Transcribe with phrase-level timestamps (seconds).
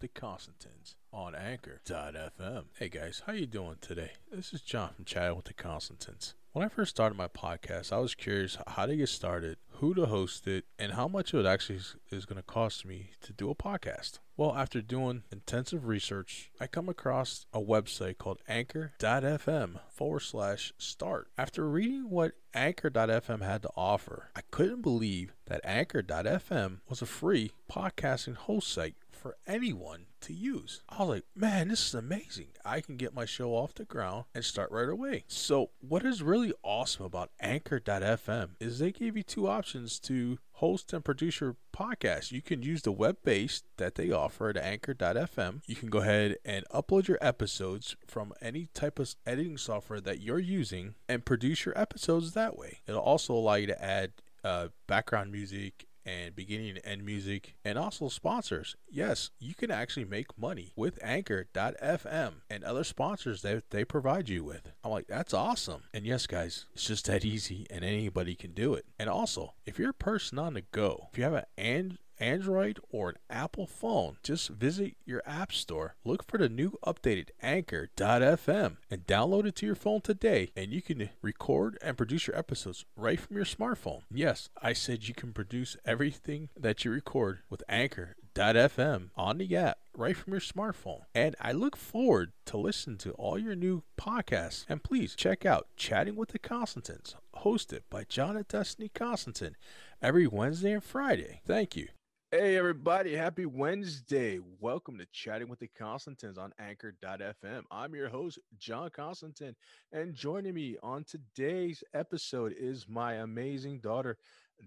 [0.00, 2.64] with the Constantins on Anchor.fm.
[2.78, 4.12] Hey guys, how you doing today?
[4.30, 6.34] This is John from Chatting with the Constantins.
[6.52, 10.06] When I first started my podcast, I was curious how to get started, who to
[10.06, 11.80] host it, and how much it actually
[12.10, 14.18] is going to cost me to do a podcast.
[14.36, 21.28] Well, after doing intensive research, I come across a website called anchor.fm forward slash start.
[21.36, 27.52] After reading what anchor.fm had to offer, I couldn't believe that anchor.fm was a free
[27.70, 30.80] podcasting host site for anyone to use.
[30.88, 32.48] I was like, man, this is amazing.
[32.64, 35.24] I can get my show off the ground and start right away.
[35.26, 40.92] So, what is really awesome about Anchor.fm is they give you two options to host
[40.92, 42.32] and produce your podcast.
[42.32, 45.62] You can use the web based that they offer at Anchor.fm.
[45.66, 50.20] You can go ahead and upload your episodes from any type of editing software that
[50.20, 52.80] you're using and produce your episodes that way.
[52.86, 54.12] It'll also allow you to add
[54.44, 58.76] uh, background music and beginning and end music and also sponsors.
[58.88, 64.44] Yes, you can actually make money with anchor.fm and other sponsors that they provide you
[64.44, 64.72] with.
[64.82, 65.82] I'm like, that's awesome.
[65.92, 68.86] And yes, guys, it's just that easy and anybody can do it.
[68.98, 72.80] And also, if you're a person on the go, if you have an and Android
[72.90, 78.76] or an Apple phone, just visit your App Store, look for the new updated Anchor.fm,
[78.90, 80.50] and download it to your phone today.
[80.56, 84.02] And you can record and produce your episodes right from your smartphone.
[84.10, 89.78] Yes, I said you can produce everything that you record with Anchor.fm on the app
[89.98, 91.02] right from your smartphone.
[91.14, 94.64] And I look forward to listening to all your new podcasts.
[94.68, 99.56] And please check out Chatting with the Constantins, hosted by John and Destiny Constantin
[100.00, 101.40] every Wednesday and Friday.
[101.44, 101.88] Thank you.
[102.30, 103.16] Hey, everybody.
[103.16, 104.38] Happy Wednesday.
[104.60, 107.62] Welcome to Chatting with the Constantins on Anchor.fm.
[107.70, 109.56] I'm your host, John Constantin,
[109.92, 114.18] and joining me on today's episode is my amazing daughter,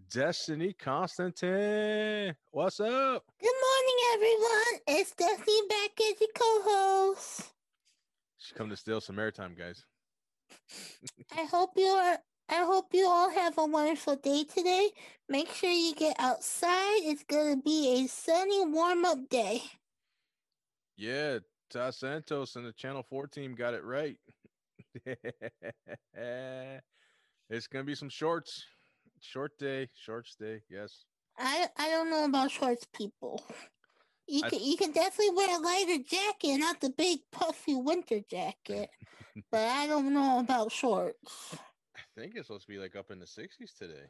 [0.10, 2.36] Destiny Constantin.
[2.50, 3.26] What's up?
[3.40, 4.82] Good morning, everyone.
[4.88, 7.44] It's Destiny back as your co host.
[8.40, 9.86] She come to steal some airtime, guys.
[11.38, 12.18] I hope you are
[12.52, 14.90] I hope you all have a wonderful day today.
[15.30, 17.00] Make sure you get outside.
[17.04, 19.62] It's going to be a sunny, warm up day.
[20.98, 21.40] Yeah,
[21.70, 24.18] Todd Santos and the Channel 4 team got it right.
[25.06, 25.22] it's
[27.68, 28.66] going to be some shorts.
[29.22, 31.06] Short day, shorts day, yes.
[31.38, 33.42] I I don't know about shorts, people.
[34.28, 38.90] You can you can definitely wear a lighter jacket, not the big puffy winter jacket.
[39.52, 41.56] but I don't know about shorts
[42.16, 44.10] think it's supposed to be like up in the 60s today.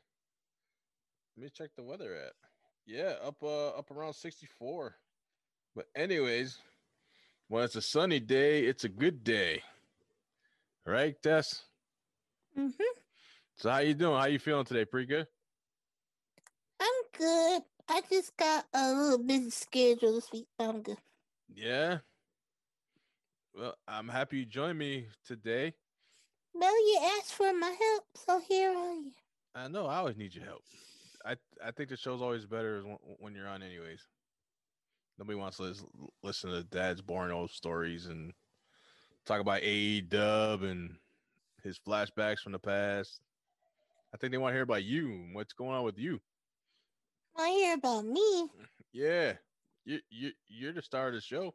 [1.38, 2.34] Let me check the weather at.
[2.86, 4.96] Yeah, up uh up around 64.
[5.76, 6.58] But anyways,
[7.48, 9.62] when it's a sunny day, it's a good day.
[10.86, 11.44] Right, Des?
[12.58, 12.84] Mm-hmm.
[13.56, 14.20] So how you doing?
[14.20, 14.86] How you feeling today?
[14.86, 15.28] Pretty good?
[16.80, 17.62] I'm good.
[17.88, 20.98] I just got a little busy schedule this week, but I'm good.
[21.54, 22.00] Yeah.
[23.54, 25.74] Well, I'm happy you joined me today.
[26.54, 29.12] Well, you asked for my help, so here I am.
[29.56, 29.86] I know.
[29.86, 30.64] I always need your help.
[31.26, 32.84] I I think the show's always better
[33.20, 34.02] when you're on, anyways.
[35.18, 35.74] Nobody wants to
[36.24, 38.34] listen to Dad's boring old stories and
[39.26, 40.96] talk about A Dub and
[41.64, 43.22] his flashbacks from the past.
[44.14, 45.28] I think they want to hear about you.
[45.34, 46.20] What's going on with you?
[47.38, 48.48] Want to hear about me?
[48.94, 49.36] Yeah,
[49.86, 51.54] you you you're the star of the show.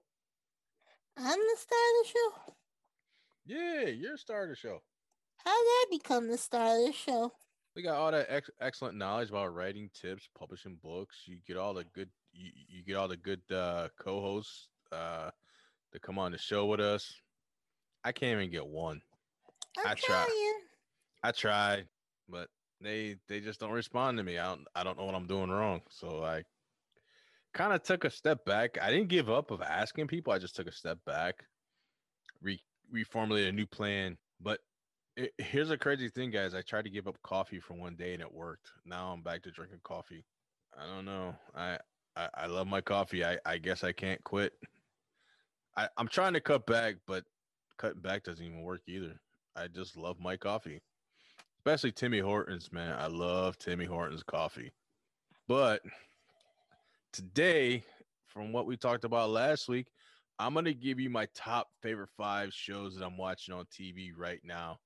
[1.18, 2.54] I'm the star of the show.
[3.46, 4.82] Yeah, you're a star of the show.
[5.44, 7.32] How did I become the star of the show?
[7.76, 11.16] We got all that ex- excellent knowledge about writing tips, publishing books.
[11.26, 15.30] You get all the good, you, you get all the good uh, co-hosts uh,
[15.92, 17.14] to come on the show with us.
[18.02, 19.00] I can't even get one.
[19.78, 20.26] I'm I try.
[21.22, 21.86] I tried,
[22.28, 22.48] but
[22.80, 24.38] they they just don't respond to me.
[24.38, 25.82] I don't I don't know what I'm doing wrong.
[25.90, 26.42] So I
[27.52, 28.78] kind of took a step back.
[28.80, 30.32] I didn't give up of asking people.
[30.32, 31.44] I just took a step back,
[32.40, 32.60] re
[32.94, 34.16] reformulate a new plan.
[34.40, 34.60] But
[35.16, 36.54] it, here's a crazy thing, guys.
[36.54, 38.70] I tried to give up coffee for one day and it worked.
[38.84, 40.24] Now I'm back to drinking coffee.
[40.78, 41.34] I don't know.
[41.54, 41.78] I
[42.16, 43.24] I, I love my coffee.
[43.24, 44.52] I, I guess I can't quit.
[45.76, 47.24] I, I'm trying to cut back, but
[47.76, 49.20] cutting back doesn't even work either.
[49.54, 50.80] I just love my coffee.
[51.58, 52.96] Especially Timmy Hortons, man.
[52.98, 54.72] I love Timmy Hortons coffee.
[55.48, 55.82] But
[57.12, 57.84] today,
[58.26, 59.88] from what we talked about last week,
[60.38, 64.40] I'm gonna give you my top favorite five shows that I'm watching on TV right
[64.44, 64.78] now.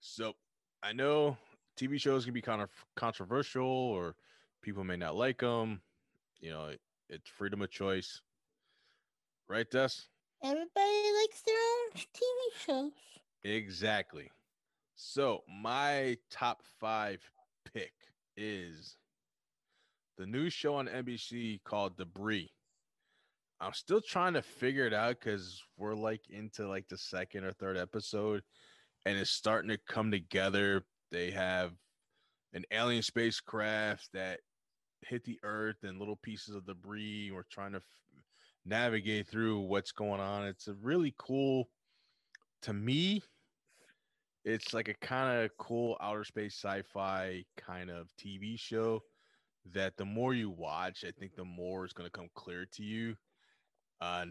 [0.00, 0.34] So
[0.82, 1.36] I know
[1.78, 4.14] TV shows can be kind of controversial, or
[4.62, 5.80] people may not like them.
[6.40, 8.20] You know, it, it's freedom of choice,
[9.48, 9.88] right, Des?
[10.42, 12.92] Everybody likes their own TV shows.
[13.44, 14.30] Exactly.
[14.94, 17.20] So my top five
[17.72, 17.92] pick
[18.36, 18.96] is
[20.18, 22.50] the new show on NBC called Debris.
[23.60, 27.52] I'm still trying to figure it out because we're like into like the second or
[27.52, 28.42] third episode,
[29.04, 30.82] and it's starting to come together.
[31.10, 31.72] They have
[32.54, 34.40] an alien spacecraft that
[35.02, 37.30] hit the Earth and little pieces of debris.
[37.32, 37.84] We're trying to f-
[38.64, 40.46] navigate through what's going on.
[40.46, 41.68] It's a really cool,
[42.62, 43.22] to me,
[44.44, 49.00] it's like a kind of cool outer space sci-fi kind of TV show
[49.72, 52.82] that the more you watch, I think the more it's going to come clear to
[52.82, 53.16] you.
[54.00, 54.24] Uh,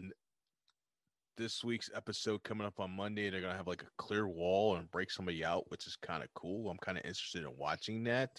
[1.36, 4.90] this week's episode coming up on Monday, they're to have like a clear wall and
[4.90, 6.70] break somebody out, which is kind of cool.
[6.70, 8.30] I'm kind of interested in watching that.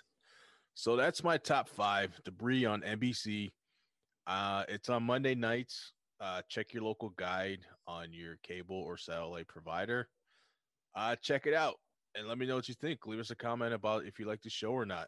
[0.75, 2.19] So that's my top five.
[2.25, 3.51] Debris on NBC.
[4.27, 5.93] Uh, it's on Monday nights.
[6.19, 10.07] Uh, check your local guide on your cable or satellite provider.
[10.95, 11.75] Uh, check it out
[12.15, 13.07] and let me know what you think.
[13.07, 15.07] Leave us a comment about if you like the show or not.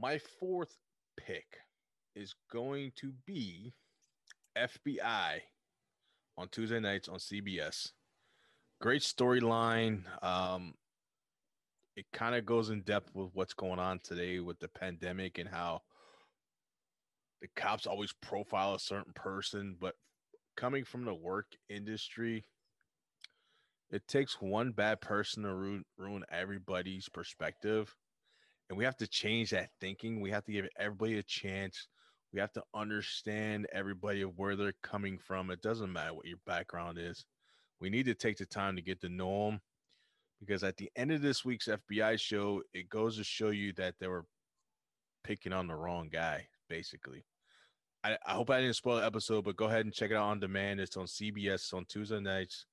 [0.00, 0.76] My fourth
[1.16, 1.46] pick
[2.14, 3.72] is going to be
[4.56, 5.40] FBI
[6.36, 7.92] on Tuesday nights on CBS.
[8.80, 10.02] Great storyline.
[10.22, 10.74] Um,
[11.96, 15.48] it kind of goes in depth with what's going on today with the pandemic and
[15.48, 15.82] how
[17.40, 19.94] the cops always profile a certain person, but
[20.56, 22.44] coming from the work industry,
[23.90, 27.94] it takes one bad person to ruin, ruin everybody's perspective.
[28.68, 30.20] And we have to change that thinking.
[30.20, 31.88] We have to give everybody a chance.
[32.32, 35.50] We have to understand everybody of where they're coming from.
[35.50, 37.24] It doesn't matter what your background is.
[37.80, 39.60] We need to take the time to get to know them
[40.40, 43.94] because at the end of this week's FBI show, it goes to show you that
[43.98, 44.26] they were
[45.24, 47.24] picking on the wrong guy, basically.
[48.04, 50.28] I, I hope I didn't spoil the episode, but go ahead and check it out
[50.28, 50.80] on demand.
[50.80, 52.66] It's on CBS on Tuesday nights.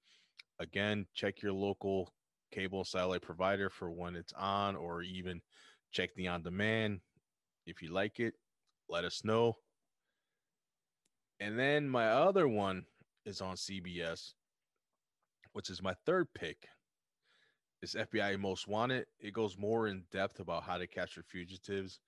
[0.59, 2.13] Again, check your local
[2.51, 5.41] cable satellite provider for when it's on, or even
[5.91, 6.99] check the on demand.
[7.65, 8.35] If you like it,
[8.89, 9.57] let us know.
[11.39, 12.85] And then my other one
[13.25, 14.33] is on CBS,
[15.53, 16.67] which is my third pick.
[17.81, 19.05] It's FBI Most Wanted.
[19.19, 21.99] It goes more in depth about how to capture fugitives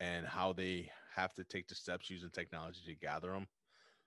[0.00, 3.46] and how they have to take the steps using technology to gather them.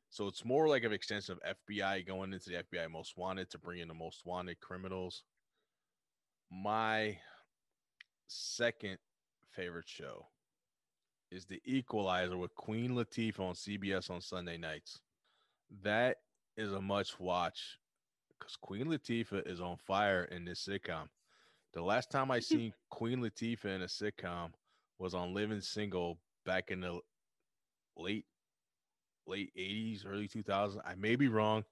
[0.10, 3.58] So it's more like an extension of FBI going into the FBI Most Wanted to
[3.58, 5.24] bring in the most wanted criminals.
[6.52, 7.18] My
[8.28, 8.98] second
[9.52, 10.28] favorite show
[11.32, 15.00] is The Equalizer with Queen Latifah on CBS on Sunday nights.
[15.84, 16.18] That
[16.58, 17.78] is a much watch
[18.38, 21.08] because Queen Latifah is on fire in this sitcom.
[21.74, 24.52] The last time I seen Queen Latifah in a sitcom
[25.00, 27.00] was on Living Single back in the
[27.96, 28.26] late
[29.28, 30.82] late 80s, early 2000s.
[30.86, 31.64] I may be wrong.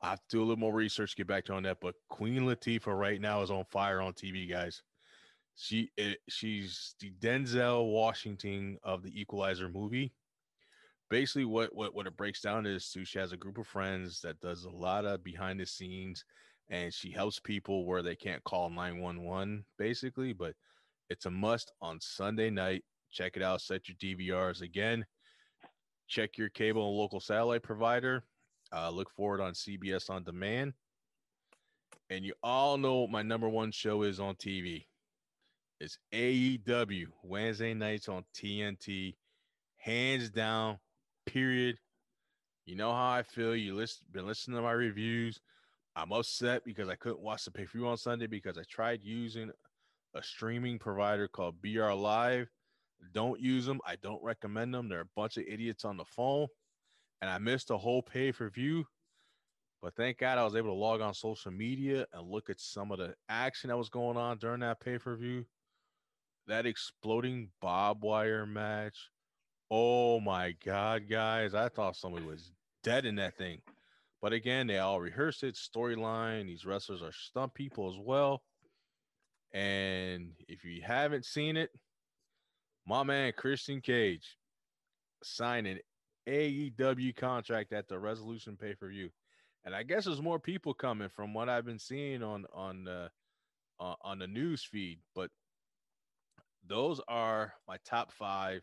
[0.00, 1.78] I have to do a little more research, get back to on that.
[1.80, 4.82] But Queen Latifah right now is on fire on TV, guys.
[5.54, 10.12] She it, she's the Denzel Washington of the Equalizer movie.
[11.10, 14.20] Basically, what what what it breaks down is to she has a group of friends
[14.22, 16.24] that does a lot of behind the scenes,
[16.70, 19.64] and she helps people where they can't call nine one one.
[19.78, 20.54] Basically, but
[21.10, 22.84] it's a must on Sunday night.
[23.10, 23.60] Check it out.
[23.60, 25.04] Set your DVRs again
[26.12, 28.22] check your cable and local satellite provider.
[28.74, 30.74] Uh, look for it on CBS on demand.
[32.10, 34.84] And you all know what my number one show is on TV.
[35.82, 39.16] It's AEW Wednesday nights on TNT.
[39.78, 40.78] Hands down,
[41.26, 41.76] period.
[42.66, 43.56] You know how I feel.
[43.56, 45.40] You listen, been listening to my reviews.
[45.96, 49.02] I'm upset because I couldn't watch the pay per view on Sunday because I tried
[49.02, 49.50] using
[50.14, 52.48] a streaming provider called BR Live
[53.12, 53.80] don't use them.
[53.86, 54.88] I don't recommend them.
[54.88, 56.46] They're a bunch of idiots on the phone.
[57.20, 58.84] And I missed a whole pay per view.
[59.80, 62.92] But thank God I was able to log on social media and look at some
[62.92, 65.44] of the action that was going on during that pay per view.
[66.52, 69.08] That exploding bob wire match.
[69.70, 71.54] Oh my God, guys.
[71.54, 72.52] I thought somebody was
[72.84, 73.62] dead in that thing.
[74.20, 76.48] But again, they all rehearsed it, storyline.
[76.48, 78.42] These wrestlers are stunt people as well.
[79.54, 81.70] And if you haven't seen it,
[82.86, 84.36] my man Christian Cage
[85.22, 85.78] signed an
[86.28, 89.08] AEW contract at the Revolution pay per view,
[89.64, 93.10] and I guess there's more people coming from what I've been seeing on on the
[93.80, 94.98] uh, on the news feed.
[95.14, 95.30] But
[96.66, 98.62] those are my top five.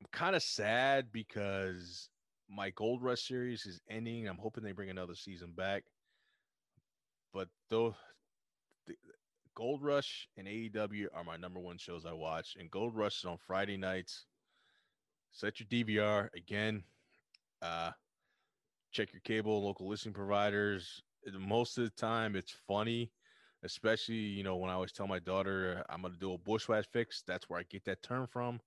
[0.00, 2.08] I'm kind of sad because
[2.48, 4.28] my Gold Rush series is ending.
[4.28, 5.84] I'm hoping they bring another season back.
[7.32, 7.94] But though
[9.54, 13.24] Gold Rush and AEW are my number one shows I watch, and Gold Rush is
[13.24, 14.26] on Friday nights.
[15.32, 16.84] Set your DVR again.
[17.62, 17.90] Uh,
[18.92, 21.02] check your cable, local listening providers.
[21.38, 23.10] Most of the time, it's funny,
[23.62, 27.22] especially you know when I always tell my daughter I'm gonna do a bushwhack fix.
[27.26, 28.60] That's where I get that term from.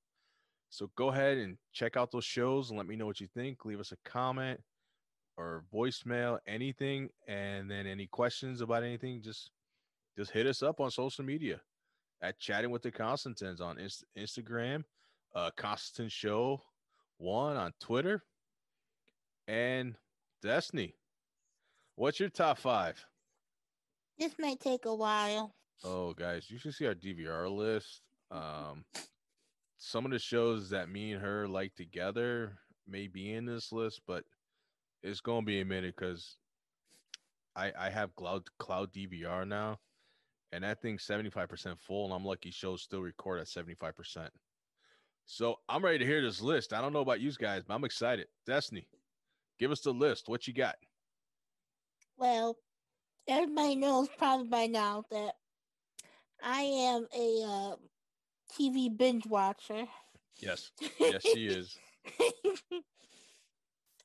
[0.69, 3.65] So go ahead and check out those shows and let me know what you think.
[3.65, 4.59] Leave us a comment
[5.37, 9.51] or voicemail, anything, and then any questions about anything, just
[10.17, 11.61] just hit us up on social media
[12.21, 14.83] at chatting with the Constantins on Inst- Instagram,
[15.35, 16.61] uh Constantin Show
[17.19, 18.23] one on Twitter,
[19.47, 19.95] and
[20.41, 20.95] Destiny.
[21.95, 23.05] What's your top five?
[24.19, 25.55] This may take a while.
[25.83, 28.01] Oh, guys, you should see our DVR list.
[28.29, 28.83] Um,
[29.77, 34.01] some of the shows that me and her like together may be in this list,
[34.05, 34.25] but
[35.03, 36.35] it's gonna be a minute because
[37.55, 39.79] I I have cloud cloud DVR now,
[40.51, 43.75] and that thing's seventy five percent full, and I'm lucky shows still record at seventy
[43.75, 44.31] five percent.
[45.25, 46.73] So I'm ready to hear this list.
[46.73, 48.27] I don't know about you guys, but I'm excited.
[48.45, 48.85] Destiny,
[49.59, 50.27] give us the list.
[50.27, 50.75] What you got?
[52.17, 52.57] Well,
[53.29, 55.35] everybody knows probably by now that
[56.43, 57.75] I am a uh,
[58.53, 59.85] TV binge watcher.
[60.37, 61.77] Yes, yes, she is.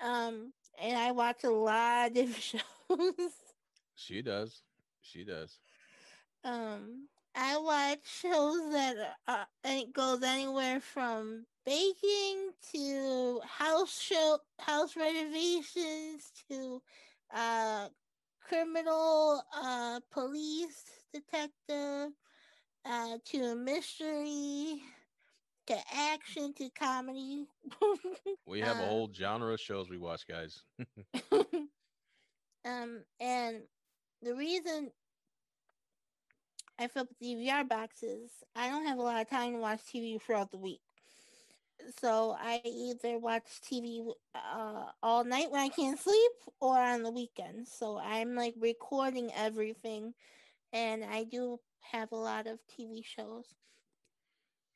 [0.01, 3.33] um, and I watch a lot of shows.
[3.95, 4.63] She does.
[5.01, 5.59] She does.
[6.45, 14.97] Um, I watch shows that uh, it goes anywhere from baking to house show, house
[14.97, 16.83] renovations to
[17.35, 17.89] uh,
[18.45, 22.13] criminal, uh, police detective,
[22.85, 24.83] uh, to mystery,
[25.67, 27.47] to action, to comedy.
[28.47, 30.63] we have uh, a whole genre of shows we watch, guys.
[32.65, 33.63] um, and
[34.23, 34.91] the reason
[36.79, 39.81] I fill up the DVR boxes, I don't have a lot of time to watch
[39.93, 40.81] TV throughout the week.
[42.01, 47.11] So I either watch TV uh, all night when I can't sleep or on the
[47.11, 47.71] weekends.
[47.73, 50.15] So I'm like recording everything,
[50.73, 51.61] and I do
[51.93, 53.55] have a lot of TV shows.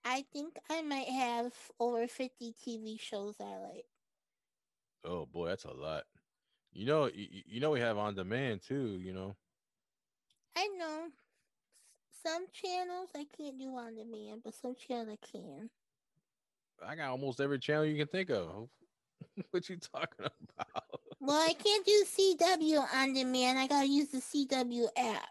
[0.04, 3.86] I think I might have over 50 TV shows I like.
[5.04, 6.04] Oh boy, that's a lot.
[6.72, 8.98] You know, you, you know we have on demand too.
[9.02, 9.36] You know.
[10.56, 11.08] I know
[12.22, 15.70] some channels I can't do on demand, but some channels I can.
[16.86, 18.68] I got almost every channel you can think of.
[19.50, 20.84] what you talking about?
[21.20, 23.58] Well, I can't do CW on demand.
[23.58, 25.28] I gotta use the CW app.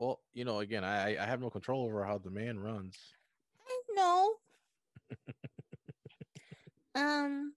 [0.00, 2.96] Well, you know, again, I I have no control over how demand runs.
[3.64, 4.34] I know.
[6.96, 7.54] um,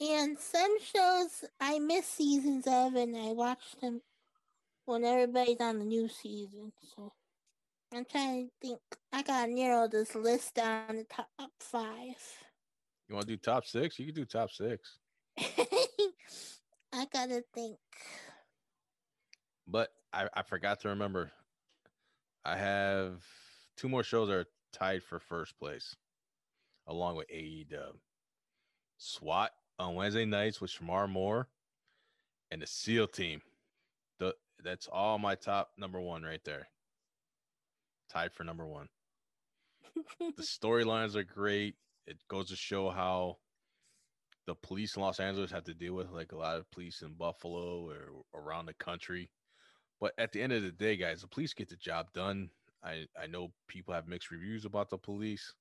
[0.00, 4.00] and some shows I miss seasons of, and I watch them
[4.86, 6.72] when everybody's on the new season.
[6.96, 7.12] So
[7.96, 8.80] I'm trying to think.
[9.12, 11.28] I gotta narrow this list down to top
[11.60, 12.16] five.
[13.08, 13.98] You want to do top six?
[13.98, 14.98] You can do top six.
[15.38, 17.78] I gotta think.
[19.66, 21.30] But I, I forgot to remember.
[22.44, 23.22] I have
[23.76, 25.94] two more shows that are tied for first place,
[26.86, 27.92] along with AEW.
[28.98, 31.48] SWAT on Wednesday nights with Shemar Moore,
[32.50, 33.40] and the SEAL team.
[34.18, 36.68] The that's all my top number one right there.
[38.14, 38.88] Tied for number one.
[40.20, 41.74] the storylines are great.
[42.06, 43.38] It goes to show how
[44.46, 47.14] the police in Los Angeles have to deal with like a lot of police in
[47.14, 49.30] Buffalo or around the country.
[50.00, 52.50] But at the end of the day, guys, the police get the job done.
[52.84, 55.54] I I know people have mixed reviews about the police,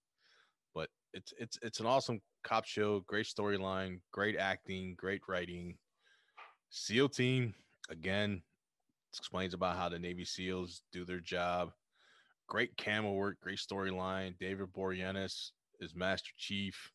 [0.75, 5.77] but it's it's it's an awesome cop show, great storyline, great acting, great writing.
[6.69, 7.55] SEAL team
[7.89, 8.43] again
[9.17, 11.71] explains about how the Navy SEALs do their job.
[12.47, 14.37] Great camera work, great storyline.
[14.39, 16.91] David Boreanaz is Master Chief.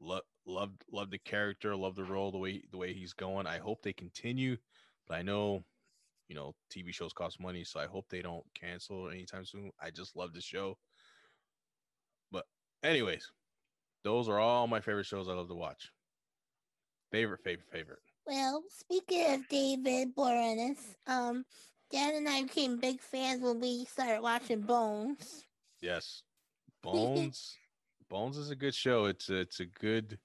[0.00, 3.46] Love love love the character, love the role, the way the way he's going.
[3.46, 4.56] I hope they continue,
[5.06, 5.64] but I know
[6.28, 9.70] you know TV shows cost money, so I hope they don't cancel anytime soon.
[9.82, 10.78] I just love the show.
[12.30, 12.44] But
[12.82, 13.30] anyways,
[14.04, 15.90] those are all my favorite shows I love to watch.
[17.10, 18.00] Favorite, favorite, favorite.
[18.26, 21.44] Well, speaking of David Boreanaz, um,
[21.90, 25.44] Dad and I became big fans when we started watching Bones.
[25.80, 26.22] Yes,
[26.82, 27.56] Bones.
[28.10, 29.06] Bones is a good show.
[29.06, 30.18] It's a, it's a good.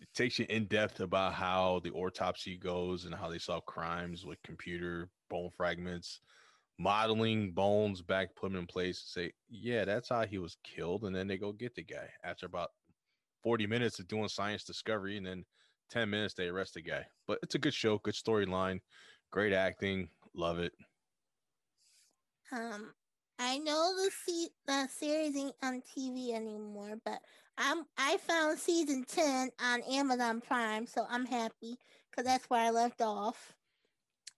[0.00, 4.26] It takes you in depth about how the autopsy goes and how they solve crimes
[4.26, 6.20] with computer bone fragments,
[6.78, 11.04] modeling bones back, put them in place, and say, yeah, that's how he was killed,
[11.04, 12.70] and then they go get the guy after about
[13.44, 15.44] forty minutes of doing science discovery, and then
[15.90, 17.06] ten minutes they arrest the guy.
[17.28, 18.80] But it's a good show, good storyline,
[19.30, 20.72] great acting, love it.
[22.52, 22.92] Um,
[23.38, 27.20] I know the se- the series ain't on TV anymore, but
[27.58, 31.76] I'm I found season ten on Amazon Prime, so I'm happy
[32.10, 33.54] because that's where I left off.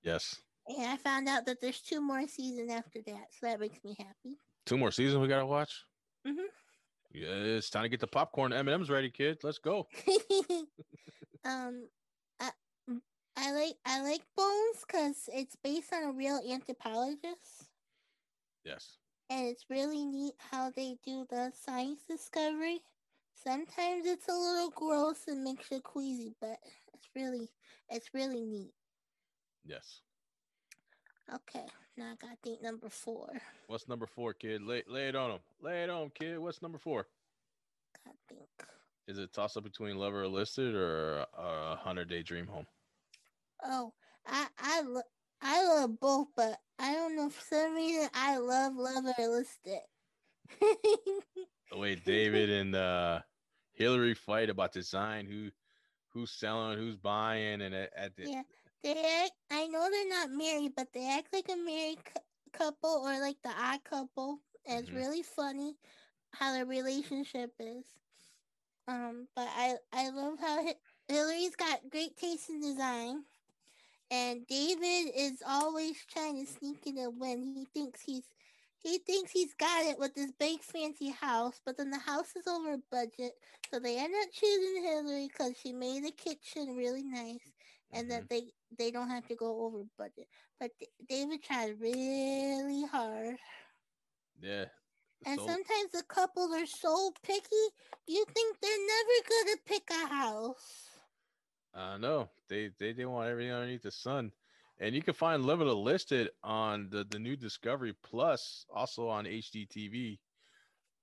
[0.03, 0.37] Yes.
[0.67, 3.95] And I found out that there's two more seasons after that, so that makes me
[3.99, 4.39] happy.
[4.65, 5.85] Two more seasons we gotta watch.
[6.27, 6.47] Mhm.
[7.13, 9.39] Yeah, it's time to get the popcorn M M's ready, kid.
[9.43, 9.87] Let's go.
[11.45, 11.89] um,
[13.37, 17.69] I, like I like Bones because it's based on a real anthropologist.
[18.65, 18.99] Yes.
[19.31, 22.81] And it's really neat how they do the science discovery.
[23.35, 26.59] Sometimes it's a little gross and makes you queasy, but
[26.95, 27.49] it's really
[27.91, 28.73] it's really neat.
[29.65, 30.01] Yes.
[31.33, 31.65] Okay,
[31.97, 33.29] now I got date number four.
[33.67, 34.63] What's number four, kid?
[34.63, 35.39] Lay, lay it on him.
[35.61, 36.39] Lay it on him, kid.
[36.39, 37.07] What's number four?
[38.07, 38.49] I think.
[39.09, 42.47] Is it toss up between Love It or List It or a Hundred Day Dream
[42.47, 42.67] Home?
[43.65, 43.95] Oh,
[44.27, 45.03] I I lo-
[45.41, 49.83] I love both, but I don't know for some reason I love Lover Enlisted.
[51.71, 53.23] the way David and uh,
[53.73, 55.51] Hillary fight about design, who
[56.09, 58.43] who's selling, who's buying, and at, at the yeah,
[58.83, 62.21] they act, I know they're not married, but they act like a married cu-
[62.53, 64.41] couple or like the odd couple.
[64.65, 64.93] It's Mhm.
[64.93, 65.77] really funny
[66.35, 67.97] how their relationship is.
[68.87, 70.77] Um, but I I love how Hi-
[71.09, 73.25] Hillary's got great taste in design,
[74.11, 77.43] and David is always trying to sneak in a win.
[77.43, 78.25] He thinks he's
[78.79, 82.47] he thinks he's got it with this big fancy house, but then the house is
[82.47, 83.33] over budget,
[83.71, 87.53] so they end up choosing Hillary because she made the kitchen really nice
[87.93, 88.27] and that mm-hmm.
[88.31, 90.29] they they don't have to go over budget.
[90.61, 93.37] But D- David tried really hard,
[94.41, 94.67] yeah.
[95.27, 97.67] and So- sometimes the couples are so picky,
[98.07, 100.94] you think they're never gonna pick a house.
[101.75, 104.33] I know they they they want everything underneath the sun,
[104.79, 110.19] and you can find Limited listed on the the new Discovery Plus, also on HGTV.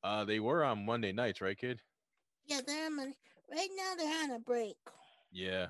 [0.04, 1.82] Uh, they were on Monday nights, right, kid?
[2.46, 3.16] Yeah, they're on a-
[3.56, 3.94] right now.
[3.98, 4.78] They're on a break.
[5.32, 5.68] Yeah.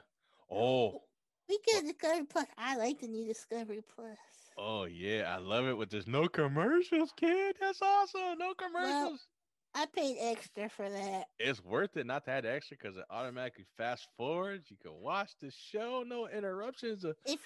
[0.49, 1.01] Oh,
[1.49, 2.47] We get Discovery Plus.
[2.57, 4.17] I like the new Discovery Plus.
[4.57, 5.77] oh yeah, I love it.
[5.77, 7.57] With there's no commercials, kid.
[7.59, 8.37] That's awesome.
[8.37, 9.27] No commercials.
[9.73, 11.25] I paid extra for that.
[11.39, 14.69] it's worth it not to add extra because it automatically fast forwards.
[14.69, 17.03] You can watch the show, no interruptions.
[17.05, 17.39] Of If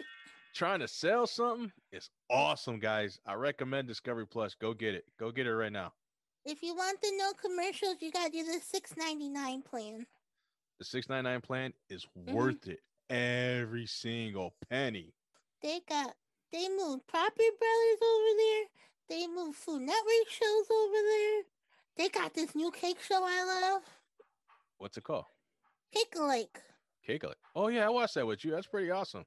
[0.56, 3.20] trying to sell something, it's awesome, guys.
[3.28, 4.56] I recommend Discovery Plus.
[4.56, 5.06] Go get it.
[5.20, 5.94] Go get it right now.
[6.46, 10.06] if you want the no commercials, you gotta do the six ninety nine plan.
[10.80, 12.34] The six nine nine plan is Mhm.
[12.34, 12.82] worth it.
[13.10, 15.14] Every single penny.
[15.62, 16.16] They got
[16.52, 18.66] they moved Property Brothers over there.
[19.10, 21.44] They moved Food Network shows over there.
[21.98, 23.82] They got this new cake show I love.
[24.78, 25.26] What's it called?
[25.94, 26.60] Cake Lake.
[27.06, 27.38] Cake Alike.
[27.56, 28.52] Oh yeah, I watched that with you.
[28.52, 29.26] That's pretty awesome.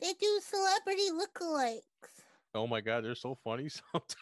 [0.00, 1.80] They do celebrity lookalikes.
[2.54, 4.14] Oh my god, they're so funny sometimes.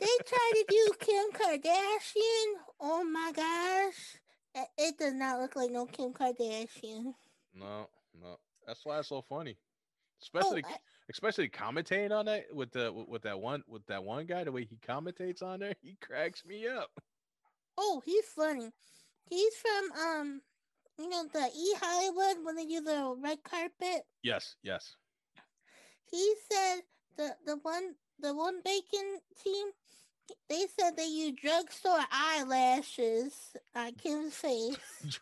[0.00, 2.54] They try to do Kim Kardashian.
[2.80, 4.16] Oh my gosh.
[4.54, 7.14] It- It does not look like no Kim Kardashian.
[7.54, 7.88] No,
[8.20, 8.38] no.
[8.66, 9.56] That's why it's so funny.
[10.20, 10.78] Especially Oh, I-
[11.10, 14.64] especially commentating on that with the with, that one with that one guy, the way
[14.64, 16.90] he commentates on there, he cracks me up.
[17.76, 18.70] Oh, he's funny.
[19.28, 20.40] He's from um,
[20.98, 24.02] you know the E Hollywood when they do the red carpet.
[24.22, 24.96] Yes, yes.
[26.10, 26.80] He said
[27.16, 29.68] the the one the one bacon team.
[30.50, 34.76] They said they use drugstore eyelashes on Kim's face.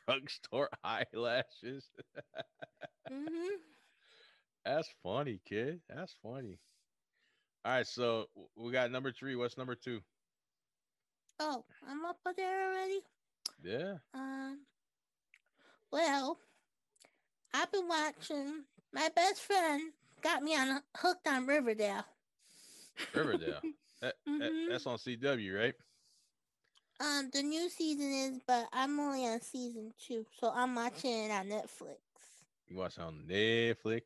[0.05, 1.91] Drugstore eyelashes.
[3.09, 3.55] hmm
[4.67, 5.81] That's funny, kid.
[5.89, 6.59] That's funny.
[7.65, 8.27] All right, so
[8.57, 9.37] we got number three.
[9.37, 10.01] What's number two?
[11.39, 13.01] Oh, I'm up there already.
[13.63, 13.95] Yeah.
[14.15, 14.59] Um.
[15.93, 16.39] Well,
[17.55, 18.65] I've been watching.
[18.93, 22.05] My best friend got me on hooked on Riverdale.
[23.15, 23.61] Riverdale.
[24.03, 24.69] That, that- Mhm.
[24.69, 25.75] that's on CW, right?
[27.01, 31.31] Um, the new season is, but I'm only on season two, so I'm watching it
[31.31, 31.97] on Netflix.
[32.69, 34.03] You watch it on Netflix.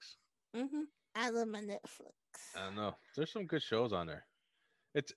[0.54, 0.84] Hmm
[1.14, 2.12] I love my Netflix.
[2.54, 2.96] I don't know.
[3.14, 4.26] There's some good shows on there.
[4.94, 5.12] It's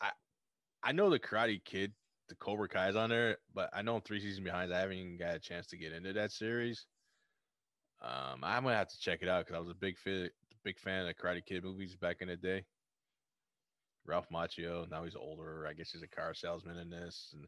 [0.00, 0.12] I
[0.82, 1.94] I know the Karate Kid,
[2.28, 4.72] the Cobra Kai's on there, but I know I'm three seasons behind.
[4.74, 6.86] I haven't even got a chance to get into that series.
[8.00, 10.30] Um, I'm gonna have to check it out because I was a big fan,
[10.64, 12.66] big fan of Karate Kid movies back in the day.
[14.04, 15.66] Ralph Macchio, now he's older.
[15.66, 17.46] I guess he's a car salesman in this, and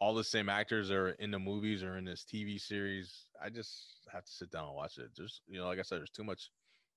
[0.00, 3.26] all the same actors are in the movies or in this TV series.
[3.40, 5.10] I just have to sit down and watch it.
[5.16, 6.50] There's, you know, like I said, there's too much,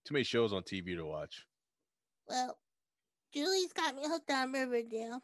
[0.05, 1.45] too many shows on TV to watch.
[2.27, 2.57] Well,
[3.33, 5.21] Julie's got me hooked on Riverdale,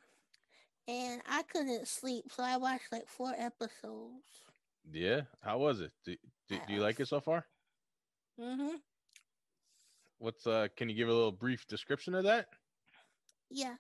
[0.88, 4.44] and I couldn't sleep, so I watched like four episodes.
[4.92, 5.92] Yeah, how was it?
[6.06, 6.16] Do,
[6.50, 7.46] do, do you like it so far?
[8.40, 8.76] hmm
[10.20, 10.68] What's uh?
[10.76, 12.48] Can you give a little brief description of that?
[13.50, 13.76] Yeah.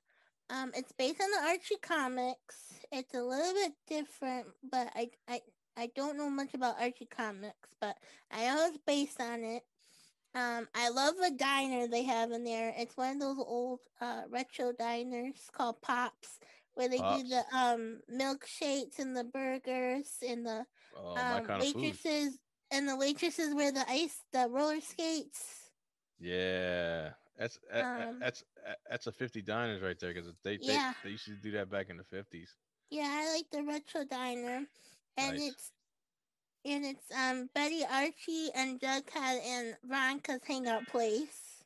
[0.49, 2.73] Um, it's based on the Archie comics.
[2.91, 5.41] It's a little bit different, but I I
[5.77, 7.95] I don't know much about Archie comics, but
[8.31, 9.63] I know it's based on it.
[10.33, 12.73] Um, I love the diner they have in there.
[12.77, 16.39] It's one of those old uh retro diners called Pops,
[16.73, 17.23] where they Pops.
[17.23, 21.99] do the um milkshakes and the burgers and the Oh, um, kind of food.
[21.99, 22.39] waitresses
[22.71, 25.71] and the waitresses wear the ice the roller skates.
[26.17, 28.43] Yeah, that's Um, that's
[28.89, 30.93] that's a fifty diners right there because they, they Yeah.
[31.01, 32.57] they used to do that back in the fifties.
[32.89, 34.67] Yeah, I like the retro diner,
[35.17, 35.41] and Nice.
[35.41, 35.71] it's
[36.65, 41.63] and it's um Betty Archie and Jughead and Veronica's hangout place.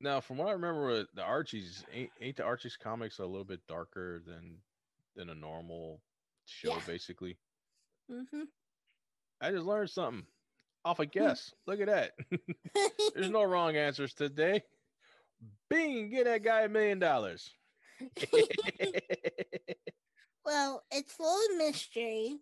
[0.00, 3.60] Now, from what I remember, the Archies ain't, ain't the Archies comics a little bit
[3.66, 4.58] darker than
[5.16, 6.00] than a normal
[6.44, 6.80] show, Yeah.
[6.86, 7.38] basically.
[8.10, 8.42] Mm-hmm.
[9.40, 10.26] I just learned something
[10.84, 11.52] off a guess.
[11.66, 12.12] Look at that.
[13.14, 14.62] There's no wrong answers today.
[15.68, 17.50] Bing, get that guy a million dollars.
[20.44, 22.36] well, it's full of mystery,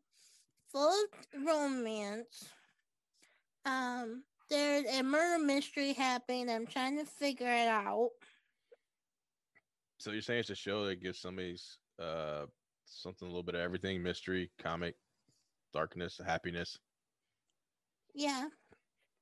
[0.75, 2.49] full of romance.
[3.65, 6.51] Um, there's a murder mystery happening.
[6.51, 8.11] I'm trying to figure it out.
[9.99, 12.47] so you're saying it's a show that gives somebody's uh
[12.87, 14.97] something a little bit of everything, mystery, comic,
[15.73, 16.79] darkness, happiness.
[18.15, 18.49] Yeah.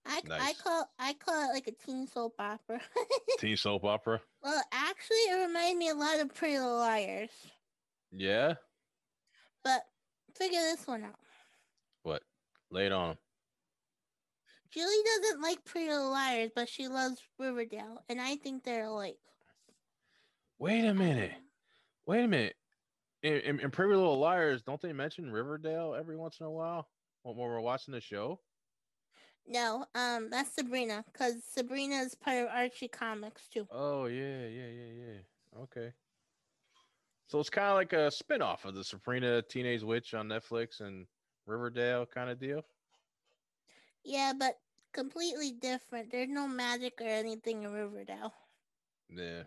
[0.05, 2.81] I, I call I call it like a teen soap opera.
[3.39, 4.21] Teen soap opera.
[4.43, 7.31] well, actually, it reminds me a lot of Pretty Little Liars.
[8.11, 8.55] Yeah.
[9.63, 9.83] But
[10.35, 11.15] figure this one out.
[12.73, 13.19] Lay it on 'em.
[14.71, 19.19] Julie doesn't like Pretty Little Liars, but she loves Riverdale, and I think they're alike.
[20.59, 21.33] Wait a minute.
[22.07, 22.57] Wait a minute.
[23.23, 26.89] In, in, in Pretty Little Liars, don't they mention Riverdale every once in a while
[27.23, 28.41] when, when we're watching the show?
[29.47, 33.67] No, um, that's Sabrina, because Sabrina is part of Archie Comics too.
[33.71, 35.63] Oh yeah, yeah, yeah, yeah.
[35.63, 35.93] Okay.
[37.27, 41.07] So it's kind of like a spin-off of the Sabrina Teenage Witch on Netflix and
[41.47, 42.65] Riverdale kind of deal.
[44.05, 44.59] Yeah, but
[44.93, 46.11] completely different.
[46.11, 48.33] There's no magic or anything in Riverdale.
[49.09, 49.45] Yeah.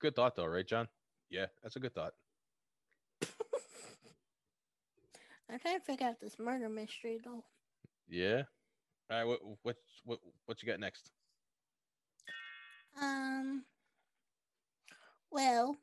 [0.00, 0.88] Good thought though, right, John?
[1.30, 2.14] Yeah, that's a good thought.
[5.50, 7.44] I'm trying to figure out this murder mystery though.
[8.08, 8.42] Yeah.
[9.10, 11.10] All right, what what what what you got next?
[13.00, 13.64] Um,
[15.30, 15.76] well,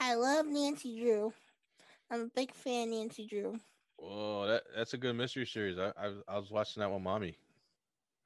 [0.00, 1.32] I love Nancy Drew.
[2.14, 3.58] I'm a big fan of Nancy Drew.
[4.00, 5.78] Oh, that that's a good mystery series.
[5.78, 7.36] I I, I was watching that with mommy.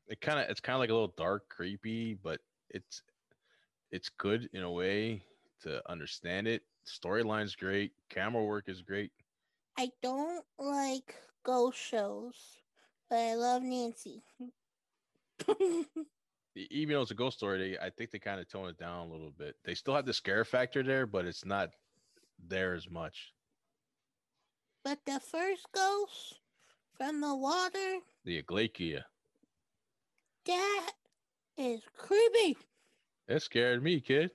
[0.08, 3.02] It kind of it's kind of like a little dark, creepy, but it's
[3.90, 5.22] it's good in a way
[5.62, 6.64] to understand it.
[6.86, 9.10] Storyline's great, camera work is great.
[9.78, 12.34] I don't like ghost shows,
[13.08, 14.22] but I love Nancy.
[16.54, 19.08] Even though it's a ghost story, they I think they kind of tone it down
[19.08, 19.56] a little bit.
[19.64, 21.70] They still have the scare factor there, but it's not
[22.46, 23.32] there as much.
[24.88, 26.40] But the first ghost
[26.96, 29.02] from the water, The Aglaeca.
[30.46, 30.90] that
[31.58, 32.56] is creepy.
[33.28, 34.30] It scared me, kid.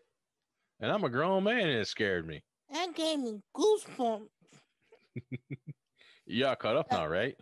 [0.79, 2.43] And I'm a grown man and it scared me.
[2.71, 4.27] That gave me goosebumps.
[6.27, 7.35] Y'all caught up now, right?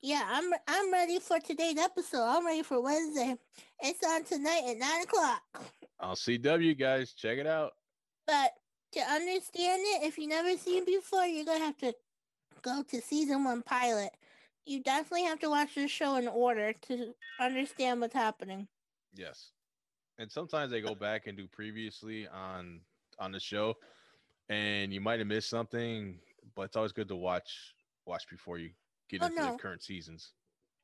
[0.00, 2.22] Yeah, I'm I'm ready for today's episode.
[2.24, 3.34] I'm ready for Wednesday.
[3.80, 5.42] It's on tonight at nine o'clock.
[5.98, 7.72] I'll CW guys, check it out.
[8.28, 8.52] But
[8.92, 11.92] to understand it, if you never seen before, you're gonna have to
[12.62, 14.10] go to season one pilot.
[14.66, 18.68] You definitely have to watch the show in order to understand what's happening.
[19.14, 19.50] Yes.
[20.18, 22.80] And sometimes they go back and do previously on
[23.18, 23.74] on the show
[24.48, 26.18] and you might have missed something,
[26.54, 27.74] but it's always good to watch
[28.06, 28.70] watch before you
[29.08, 29.52] get Oh, into no.
[29.52, 30.32] the current seasons.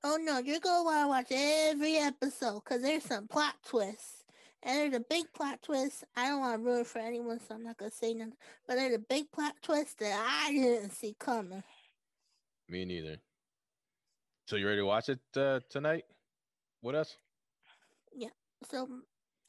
[0.03, 4.24] Oh no, you're gonna wanna watch every episode because there's some plot twists.
[4.65, 6.05] And there's a big plot twist.
[6.17, 8.33] I don't want to ruin it for anyone, so I'm not gonna say nothing.
[8.67, 11.63] But there's a big plot twist that I didn't see coming.
[12.69, 13.19] Me neither.
[14.47, 16.05] So you ready to watch it uh, tonight
[16.83, 17.17] with us?
[18.15, 18.29] Yeah.
[18.71, 18.89] So,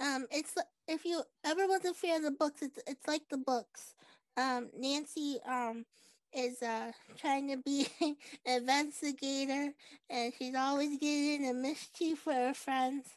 [0.02, 0.54] um, it's
[0.88, 3.96] if you ever was a fan of the books, it's it's like the books.
[4.36, 5.86] Um, Nancy um
[6.34, 9.72] is uh trying to be an investigator,
[10.10, 13.08] and she's always getting in mischief for her friends.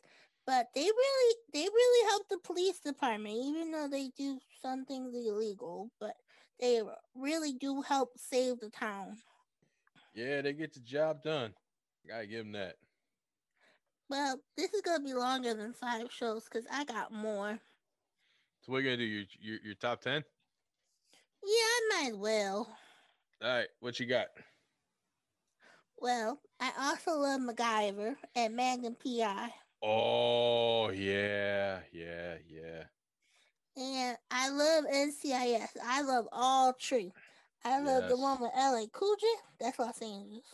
[0.49, 5.15] But they really they really help the police department, even though they do some things
[5.15, 5.91] illegal.
[6.01, 6.15] But
[6.59, 6.81] they
[7.15, 9.19] really do help save the town.
[10.15, 11.53] Yeah, they get the job done.
[12.09, 12.77] Gotta give them that.
[14.09, 17.59] Well, this is gonna be longer than five shows because I got more.
[18.63, 19.05] So we're gonna do?
[19.05, 20.25] Your your, your top ten?
[21.45, 22.75] Yeah, I might as well.
[23.43, 24.29] All right, what you got?
[25.99, 29.51] Well, I also love MacGyver and Magnum PI.
[29.83, 32.85] Oh yeah, yeah, yeah.
[33.77, 35.69] And I love NCIS.
[35.85, 37.13] I love all three.
[37.65, 39.27] I love the one with LL Cool J.
[39.61, 40.45] That's Los Angeles.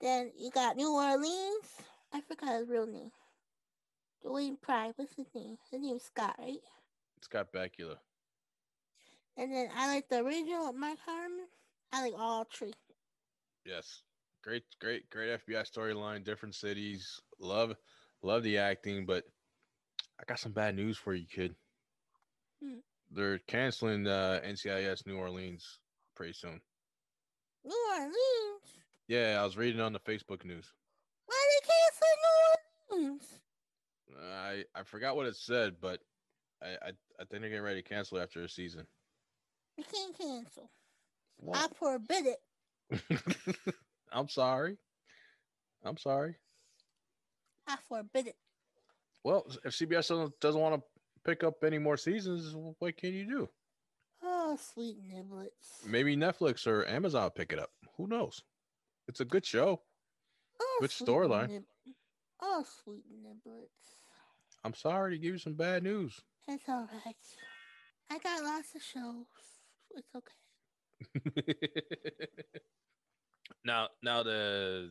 [0.00, 1.66] Then you got New Orleans.
[2.12, 3.10] I forgot his real name.
[4.24, 4.92] Dwayne Pride.
[4.96, 5.58] What's his name?
[5.70, 6.58] His name's Scott, right?
[7.20, 7.96] Scott Bakula.
[9.36, 11.46] And then I like the original with Mark Harmon.
[11.92, 12.74] I like all three.
[13.64, 14.02] Yes.
[14.42, 17.20] Great, great, great FBI storyline, different cities.
[17.38, 17.74] Love
[18.22, 19.24] love the acting, but
[20.20, 21.54] I got some bad news for you, kid.
[22.62, 22.78] Hmm.
[23.10, 25.78] They're canceling uh, NCIS New Orleans
[26.14, 26.60] pretty soon.
[27.64, 28.14] New Orleans.
[29.06, 30.72] Yeah, I was reading on the Facebook news.
[31.26, 32.06] Why they cancel
[32.90, 33.40] New Orleans?
[34.32, 36.00] I I forgot what it said, but
[36.62, 36.88] I I,
[37.20, 38.86] I think they're getting ready to cancel after a season.
[39.76, 40.70] We can't cancel.
[41.38, 43.74] Well, I forbid it.
[44.12, 44.76] I'm sorry.
[45.84, 46.36] I'm sorry.
[47.68, 48.36] I forbid it.
[49.24, 50.82] Well, if CBS doesn't, doesn't want to
[51.24, 53.48] pick up any more seasons, what can you do?
[54.22, 55.84] Oh, sweet niblets.
[55.86, 57.70] Maybe Netflix or Amazon will pick it up.
[57.96, 58.42] Who knows?
[59.06, 59.82] It's a good show.
[60.60, 61.48] Oh, Good sweet storyline.
[61.50, 61.64] nib-
[62.40, 63.96] Oh, sweet niblets.
[64.64, 66.20] I'm sorry to give you some bad news.
[66.48, 67.16] It's all right.
[68.10, 69.26] I got lots of shows.
[69.94, 70.32] It's okay.
[73.64, 74.90] now, now the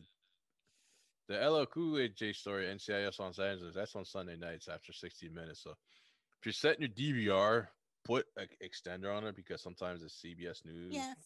[1.28, 5.62] the LL Cool J story, NCIS Los Angeles, that's on Sunday nights after 60 minutes.
[5.62, 7.66] So if you're setting your DVR,
[8.04, 10.94] put an extender on it because sometimes it's CBS News.
[10.94, 11.16] Yes.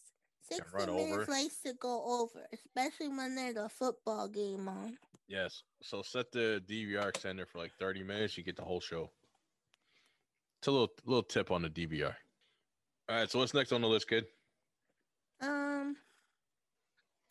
[0.48, 1.30] Can 60 minutes over.
[1.30, 4.98] likes to go over, especially when there's a football game on.
[5.28, 5.62] Yes.
[5.82, 8.36] So set the DVR extender for like 30 minutes.
[8.36, 9.10] You get the whole show.
[10.58, 12.14] It's a little little tip on the DVR.
[13.08, 13.30] All right.
[13.30, 14.26] So what's next on the list, kid?
[15.40, 15.96] Um,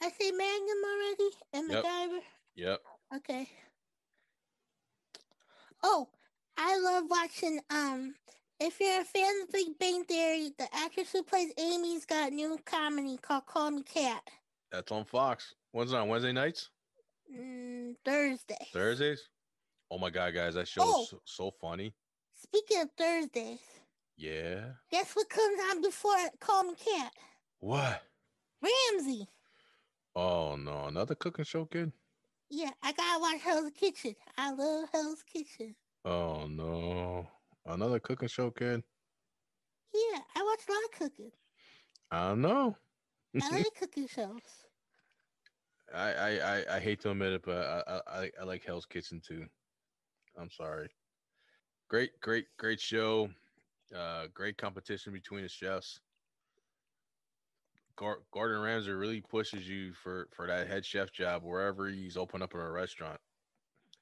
[0.01, 1.83] I say Magnum already and Yep.
[1.83, 2.19] MacGyver.
[2.55, 2.79] Yep.
[3.17, 3.47] Okay.
[5.83, 6.07] Oh,
[6.57, 7.59] I love watching.
[7.69, 8.15] Um,
[8.59, 12.35] if you're a fan of Big Bang Theory, the actress who plays Amy's got a
[12.35, 14.21] new comedy called Call Me Cat.
[14.71, 15.55] That's on Fox.
[15.71, 16.69] When's it on Wednesday nights?
[17.33, 18.67] Mm, Thursday.
[18.73, 19.21] Thursdays?
[19.89, 21.05] Oh my god, guys, that show's Oh.
[21.09, 21.93] so, so funny.
[22.35, 23.59] Speaking of Thursdays,
[24.17, 24.73] Yeah.
[24.91, 27.11] guess what comes on before Call Me Cat?
[27.59, 28.01] What?
[28.61, 29.27] Ramsay.
[30.15, 31.91] Oh no, another cooking show, kid.
[32.51, 34.15] Yeah, I gotta watch Hell's Kitchen.
[34.37, 35.75] I love Hell's Kitchen.
[36.05, 37.27] Oh no,
[37.65, 38.83] another cooking show, kid.
[39.93, 41.31] Yeah, I watch a lot of cooking.
[42.11, 42.77] I don't know.
[43.41, 44.67] I like cooking shows.
[45.93, 48.85] I, I I I hate to admit it, but I I I, I like Hell's
[48.85, 49.47] Kitchen too.
[50.37, 50.89] I'm sorry.
[51.89, 53.29] Great, great, great show.
[53.95, 56.01] Uh, great competition between the chefs.
[58.01, 62.41] Gor- Gordon Ramsay really pushes you for for that head chef job wherever he's open
[62.41, 63.19] up in a restaurant.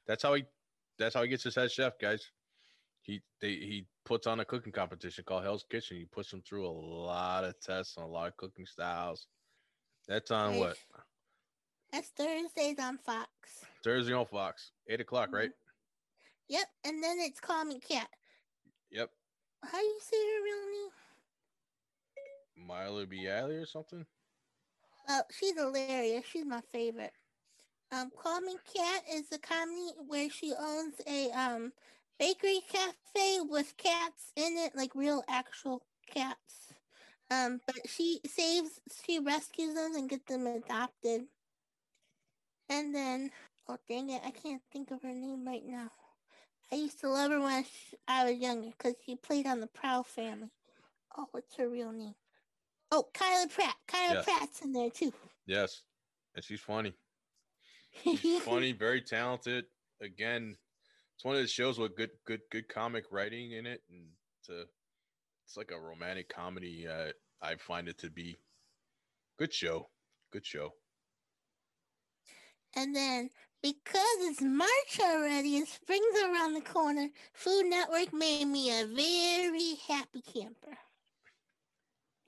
[0.08, 0.46] That's how he
[0.98, 2.24] that's how he gets his head chef, guys.
[3.02, 5.98] He they he puts on a cooking competition called Hell's Kitchen.
[5.98, 9.28] He puts them through a lot of tests on a lot of cooking styles.
[10.08, 10.60] That's on Right.
[10.60, 10.78] what
[11.92, 13.66] That's Thursdays on Fox.
[13.84, 15.50] Thursday on Fox, eight o'clock, right?
[15.50, 16.54] Mm-hmm.
[16.56, 18.08] Yep, and then it's Call Me Cat.
[18.92, 19.10] Yep.
[19.66, 20.90] How do you say her real name?
[22.68, 23.28] Milo B.
[23.28, 24.06] Alley or something.
[25.08, 26.26] Oh, she's hilarious.
[26.26, 27.14] She's my favorite.
[27.92, 28.12] Um,
[28.46, 31.74] Me Cat is a comedy where she owns a um
[32.20, 36.74] bakery cafe with cats in it, like real actual cats.
[37.32, 41.28] Um, but she saves, she rescues them and gets them adopted.
[42.70, 43.32] And then,
[43.68, 45.92] oh dang it, I can't think of her name right now.
[46.72, 47.66] I used to love her when
[48.08, 50.52] I was younger because she played on the Proud Family.
[51.18, 52.16] Oh, what's her real name?
[52.92, 53.76] Oh, Kyla Pratt.
[53.88, 54.22] Kyla Yeah.
[54.22, 55.14] Pratt's in there too.
[55.46, 55.84] Yes,
[56.36, 56.94] and she's funny.
[58.04, 59.66] She's funny, very talented.
[60.02, 60.56] Again,
[61.16, 64.08] it's one of the shows with good, good, good comic writing in it, and
[64.46, 64.66] to
[65.46, 66.88] it's like a romantic comedy.
[66.88, 68.38] Uh, I find it to be
[69.38, 69.90] good show.
[70.32, 70.74] Good show.
[72.76, 73.30] And then
[73.62, 79.76] because it's March already and spring's around the corner, Food Network made me a very
[79.88, 80.78] happy camper.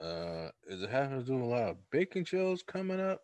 [0.02, 3.20] Uh, is it having to do a lot of baking shows coming up?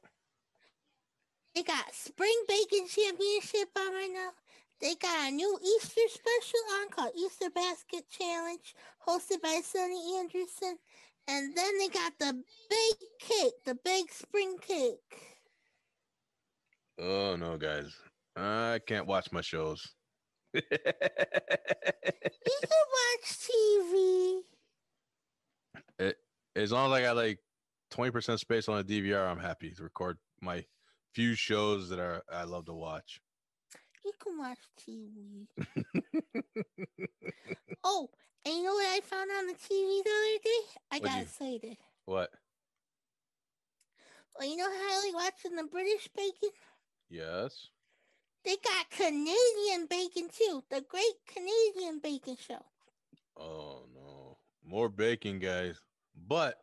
[1.54, 4.30] They got Spring Baking Championship on right now.
[4.80, 10.78] They got a new Easter special on called Easter Basket Challenge, hosted by Sunny Anderson.
[11.26, 15.00] And then they got the big cake, the big spring cake.
[17.00, 17.92] Oh no, guys,
[18.36, 19.84] I can't watch my shows.
[22.48, 24.57] You can watch TV.
[26.58, 27.38] As long as I got like
[27.90, 30.64] twenty percent space on a DVR, I'm happy to record my
[31.14, 33.20] few shows that are I love to watch.
[34.04, 35.46] You can watch TV.
[37.84, 38.08] Oh,
[38.44, 40.62] and you know what I found on the TV the other day?
[40.90, 41.76] I What'd got you- excited.
[42.06, 42.30] what?
[44.38, 46.50] Well, you know how I like watching the British bacon?
[47.08, 47.68] Yes.
[48.44, 50.62] They got Canadian bacon too.
[50.70, 52.64] The Great Canadian Baking Show.
[53.36, 55.80] Oh no, more bacon, guys.
[56.26, 56.56] But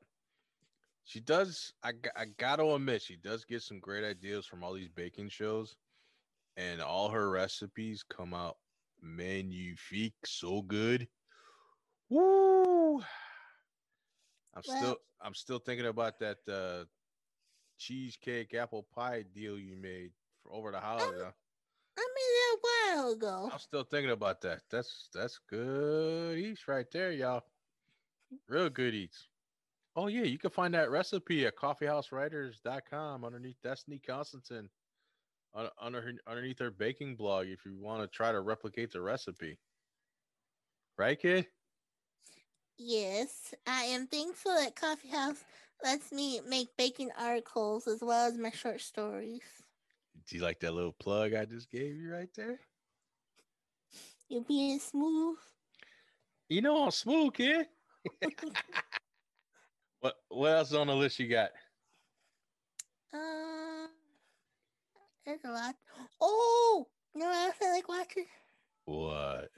[1.03, 1.73] she does.
[1.83, 5.75] I I gotta admit, she does get some great ideas from all these baking shows,
[6.57, 8.57] and all her recipes come out
[9.01, 11.07] magnifique, so good.
[12.09, 12.99] Woo!
[14.53, 16.85] I'm Well- still I'm still thinking about that uh
[17.77, 21.31] cheesecake apple pie deal you made for over the holiday.
[21.97, 23.49] I made that a while ago.
[23.51, 24.61] I'm still thinking about that.
[24.69, 27.43] That's that's good eats right there, y'all.
[28.47, 29.27] Real good eats.
[29.95, 34.69] Oh yeah, you can find that recipe at coffeehousewriters.com underneath Destiny Constantine
[35.81, 39.57] under her, underneath her baking blog if you want to try to replicate the recipe.
[40.97, 41.47] Right, kid?
[42.77, 45.45] Yes, I am thankful that Coffee House
[45.81, 49.41] lets me make baking articles as well as my short stories.
[50.27, 52.59] Do you like that little plug I just gave you right there?
[54.27, 55.37] You're being smooth.
[56.49, 57.67] You know I'm smooth, kid.
[60.01, 61.49] What what else on the list you got?
[63.13, 63.87] Uh,
[65.25, 65.75] there's a lot.
[66.21, 68.25] Oh, you know what else I like watching?
[68.85, 69.49] What?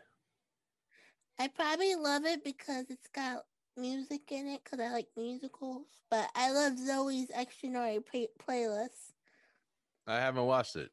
[1.39, 3.43] I probably love it because it's got
[3.75, 5.85] music in it because I like musicals.
[6.09, 9.11] But I love Zoey's Extraordinary play- playlist.
[10.07, 10.89] I haven't watched it.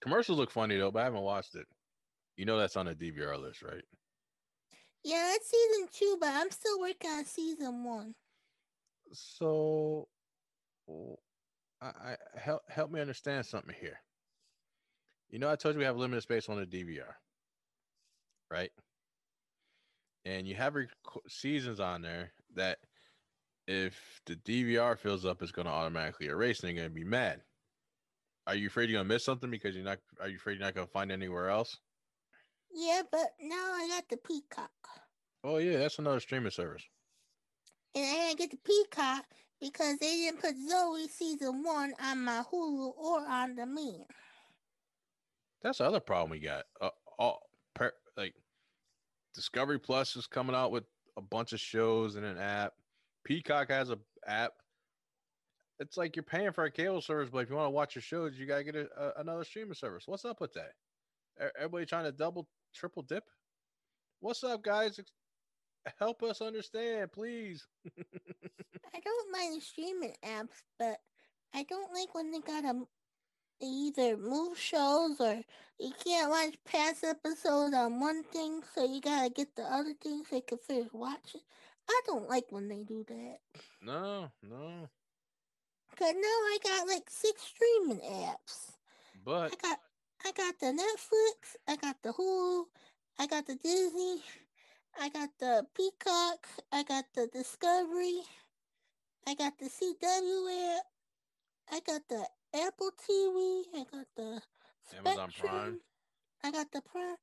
[0.00, 1.66] Commercials look funny though, but I haven't watched it.
[2.36, 3.84] You know that's on the DVR list, right?
[5.08, 8.14] Yeah, it's season two, but I'm still working on season one.
[9.10, 10.06] So,
[11.80, 13.98] I, I help help me understand something here.
[15.30, 17.14] You know, I told you we have limited space on the DVR,
[18.50, 18.70] right?
[20.26, 20.90] And you have rec-
[21.26, 22.76] seasons on there that
[23.66, 27.08] if the DVR fills up, it's going to automatically erase, and you're going to be
[27.08, 27.40] mad.
[28.46, 30.00] Are you afraid you're going to miss something because you're not?
[30.20, 31.78] Are you afraid you're not going to find anywhere else?
[32.72, 34.70] Yeah, but now I got the Peacock.
[35.44, 36.82] Oh yeah, that's another streaming service.
[37.94, 39.24] And I didn't get the Peacock
[39.60, 44.04] because they didn't put Zoey season one on my Hulu or on the me.
[45.62, 46.64] That's the other problem we got.
[46.80, 47.42] Uh, all
[47.74, 48.34] per, like
[49.34, 50.84] Discovery Plus is coming out with
[51.16, 52.74] a bunch of shows and an app.
[53.24, 54.52] Peacock has a app.
[55.80, 58.02] It's like you're paying for a cable service, but if you want to watch your
[58.02, 60.04] shows, you gotta get a, a, another streaming service.
[60.06, 60.72] What's up with that?
[61.56, 63.24] Everybody trying to double, triple dip?
[64.20, 65.00] What's up, guys?
[65.98, 67.66] Help us understand, please.
[68.94, 70.98] I don't mind streaming apps, but
[71.54, 72.82] I don't like when they gotta
[73.60, 75.42] they either move shows or
[75.80, 80.22] you can't watch past episodes on one thing, so you gotta get the other thing
[80.28, 81.40] so you can finish watching.
[81.88, 83.38] I don't like when they do that.
[83.82, 84.88] No, no.
[85.96, 88.72] Cause now I got like six streaming apps.
[89.24, 89.78] But I got
[90.24, 92.64] I got the Netflix, I got the Hulu,
[93.18, 94.22] I got the Disney,
[95.00, 98.22] I got the Peacock, I got the Discovery,
[99.26, 100.84] I got the CW app,
[101.70, 104.40] I got the Apple TV, I got the
[104.98, 105.80] Amazon Prime.
[106.42, 107.16] I got the Prime.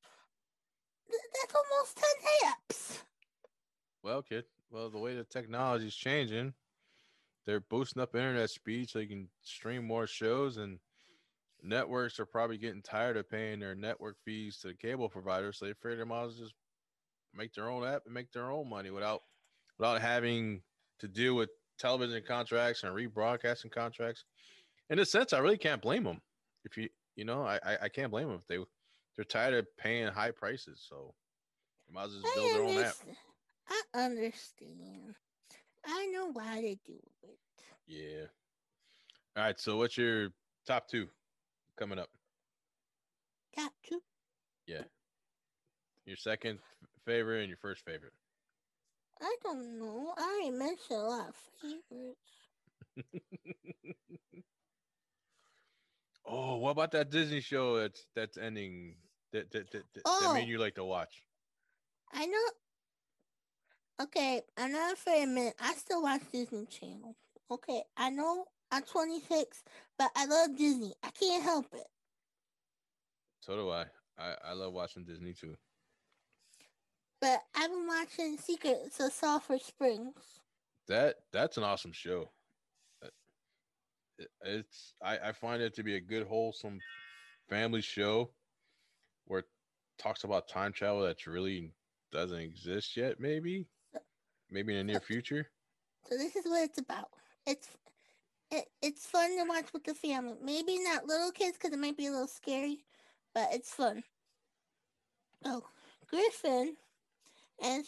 [1.08, 3.02] That's almost ten apps.
[4.02, 6.54] Well, kid, well, the way the technology is changing,
[7.44, 10.78] they're boosting up internet speed so you can stream more shows, and
[11.62, 15.58] networks are probably getting tired of paying their network fees to the cable providers.
[15.58, 16.54] So they figure they might as well just
[17.34, 19.22] make their own app and make their own money without
[19.78, 20.62] without having
[21.00, 24.24] to deal with television contracts and rebroadcasting contracts.
[24.90, 26.20] In a sense, I really can't blame them.
[26.64, 28.58] If you you know, I I, I can't blame them if they
[29.16, 31.14] they're tired of paying high prices, so
[31.86, 32.94] they might as well just build their own app.
[33.94, 35.14] I understand.
[35.84, 37.38] I know why they do it.
[37.86, 38.26] Yeah.
[39.36, 39.58] All right.
[39.58, 40.30] So, what's your
[40.66, 41.08] top two
[41.76, 42.08] coming up?
[43.56, 44.00] Got to.
[44.66, 44.84] Yeah.
[46.06, 46.60] Your second
[47.04, 48.12] favorite and your first favorite.
[49.20, 50.14] I don't know.
[50.16, 52.48] I already mentioned a lot of favorites.
[56.26, 58.96] oh, what about that Disney show that's that's ending?
[59.32, 60.30] That that that, that, that Oh.
[60.30, 61.24] made you like to watch.
[62.12, 62.38] I know.
[64.00, 65.54] Okay, I'm not afraid of minute.
[65.60, 67.16] I still watch Disney Channel.
[67.50, 69.62] Okay, I know I'm 26,
[69.98, 70.94] but I love Disney.
[71.02, 71.86] I can't help it.
[73.40, 73.84] So do I.
[74.18, 75.54] I I love watching Disney too.
[77.20, 80.40] But I've been watching Secrets of Sulphur Springs.
[80.88, 82.30] That that's an awesome show.
[83.04, 83.08] Uh,
[84.44, 86.78] It's I I find it to be a good wholesome
[87.48, 88.30] family show
[89.26, 89.46] where it
[89.98, 91.72] talks about time travel that's really
[92.12, 93.18] doesn't exist yet.
[93.20, 93.66] Maybe
[94.50, 95.50] maybe in the near future.
[96.08, 97.08] So this is what it's about.
[97.46, 97.68] It's
[98.50, 100.36] it, it's fun to watch with the family.
[100.42, 102.78] Maybe not little kids because it might be a little scary,
[103.34, 104.02] but it's fun.
[105.44, 105.62] Oh,
[106.08, 106.76] Griffin
[107.62, 107.84] and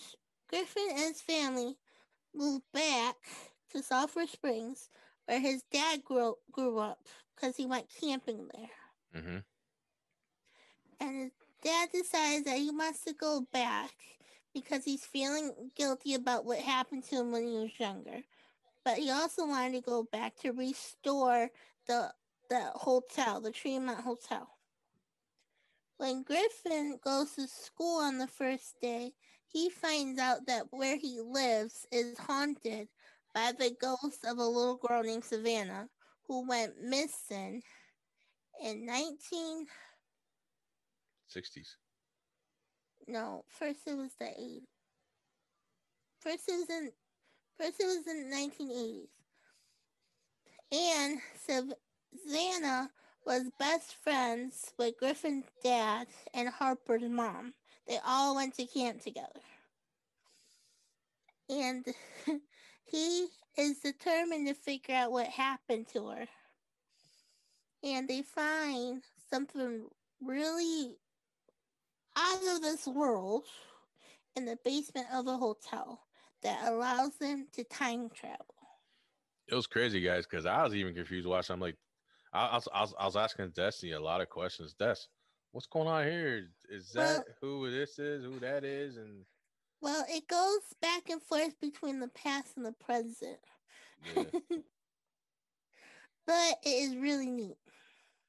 [0.48, 1.76] Griffin and his family
[2.34, 3.16] moved back
[3.72, 4.88] to Sulphur Springs,
[5.26, 6.98] where his dad grew grew up,
[7.34, 9.22] because he went camping there.
[9.22, 9.38] Mm-hmm.
[11.00, 11.32] And his
[11.62, 13.92] dad decides that he wants to go back
[14.52, 18.22] because he's feeling guilty about what happened to him when he was younger.
[18.88, 21.50] But he also wanted to go back to restore
[21.86, 22.10] the
[22.48, 24.48] the hotel, the Tremont Hotel.
[25.98, 29.12] When Griffin goes to school on the first day,
[29.46, 32.88] he finds out that where he lives is haunted
[33.34, 35.90] by the ghost of a little girl named Savannah
[36.26, 37.62] who went missing
[38.64, 39.66] in 19
[41.36, 41.76] 60s.
[43.06, 44.62] No, first it was the 80s.
[46.20, 46.90] First it was in
[47.58, 49.08] first it was in the 1980s.
[50.70, 52.90] And Savannah
[53.26, 57.54] was best friends with Griffin's dad and Harper's mom.
[57.86, 59.40] They all went to camp together.
[61.50, 61.84] And
[62.84, 66.26] he is determined to figure out what happened to her.
[67.82, 69.86] And they find something
[70.22, 70.96] really
[72.16, 73.44] out of this world
[74.36, 76.00] in the basement of a hotel
[76.42, 78.54] that allows them to time travel.
[79.48, 81.54] It was crazy, guys, because I was even confused watching.
[81.54, 81.76] I'm like,
[82.32, 84.74] I, I, was, I, was, I was asking Destiny a lot of questions.
[84.78, 84.96] Des,
[85.52, 86.48] what's going on here?
[86.68, 88.96] Is that well, who this is, who that is?
[88.96, 89.24] And
[89.80, 93.38] well, it goes back and forth between the past and the present.
[94.14, 94.24] Yeah.
[96.26, 97.56] but it is really neat.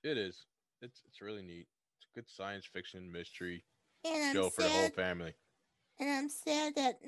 [0.03, 0.45] It is.
[0.81, 1.67] It's it's really neat.
[1.97, 3.65] It's a good science fiction mystery
[4.05, 5.33] and show for the whole family.
[5.99, 6.99] And I'm sad that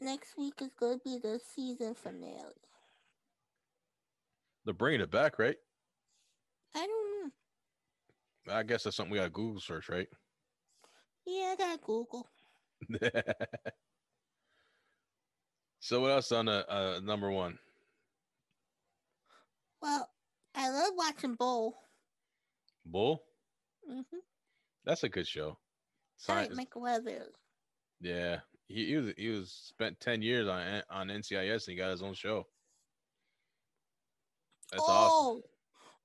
[0.00, 2.54] next week is going to be the season finale.
[4.64, 5.56] They're bringing it back, right?
[6.74, 7.32] I don't
[8.48, 8.54] know.
[8.54, 10.08] I guess that's something we got to Google search, right?
[11.26, 12.28] Yeah, I got Google.
[15.80, 17.58] so what else on a uh, uh, number one?
[19.80, 20.08] Well,
[20.54, 21.76] I love watching Bull.
[22.84, 23.22] Bull.
[23.90, 24.04] Mhm.
[24.84, 25.58] That's a good show.
[26.16, 26.48] Science.
[26.48, 27.34] Like Michael Weathers.
[28.00, 31.90] Yeah, he, he was he was spent ten years on on NCIS and he got
[31.90, 32.46] his own show.
[34.70, 35.42] That's oh, awesome.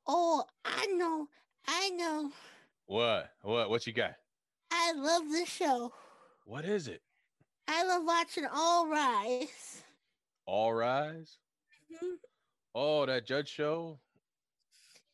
[0.07, 1.27] Oh, I know,
[1.67, 2.31] I know.
[2.85, 3.31] What?
[3.41, 3.69] What?
[3.69, 4.13] What you got?
[4.71, 5.91] I love this show.
[6.45, 7.01] What is it?
[7.67, 9.83] I love watching All Rise.
[10.45, 11.37] All Rise.
[11.91, 12.15] Mm-hmm.
[12.75, 13.99] Oh, that Judge show.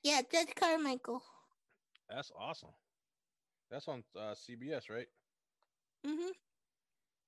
[0.03, 1.21] Yeah, Judge Carmichael.
[2.09, 2.69] That's awesome.
[3.69, 5.07] That's on uh, CBS, right?
[6.05, 6.29] Mhm.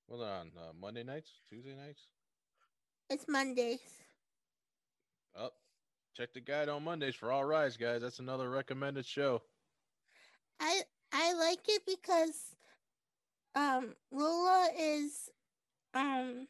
[0.10, 2.08] Well, on uh, Monday nights, Tuesday nights.
[3.12, 3.80] It's Mondays.
[5.38, 5.52] Oh,
[6.18, 8.02] check the guide on Mondays for All Rise, guys.
[8.02, 9.44] That's another recommended show.
[10.60, 10.82] I
[11.14, 12.56] I like it because
[13.54, 15.30] um Lola is
[15.94, 16.48] um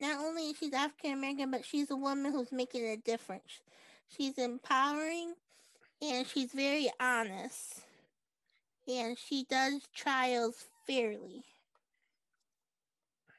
[0.00, 3.60] not only she's African American, but she's a woman who's making a difference.
[4.08, 5.34] She's empowering
[6.00, 7.82] and she's very honest.
[8.88, 11.44] And she does trials fairly.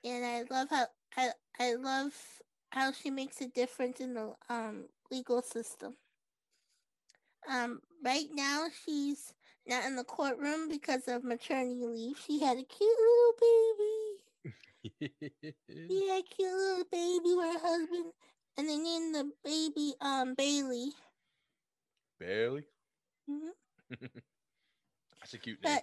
[0.08, 0.88] And I love how
[1.18, 2.41] I I love
[2.72, 5.97] how she makes a difference in the um legal system.
[7.47, 9.34] Um right now she's
[9.66, 12.18] not in the courtroom because of maternity leave.
[12.18, 14.24] She had a cute little baby.
[15.89, 18.14] yeah, cute little baby with her husband.
[18.58, 20.93] And they named the baby um Bailey.
[22.20, 22.68] Bailey?
[23.30, 23.49] Mm-hmm.
[25.20, 25.82] That's a cute name.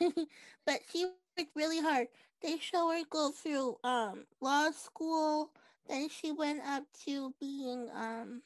[0.66, 2.08] but she worked really hard.
[2.46, 5.50] They show her go through um law school.
[5.88, 8.42] Then she went up to being um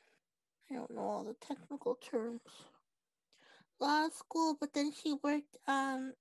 [0.70, 2.40] I don't know all the technical terms.
[3.78, 6.14] Law school, but then she worked um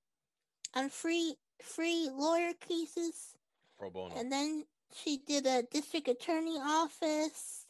[0.76, 3.38] on free free lawyer cases.
[3.78, 4.14] Pro bono.
[4.18, 7.66] And then she did a district attorney office.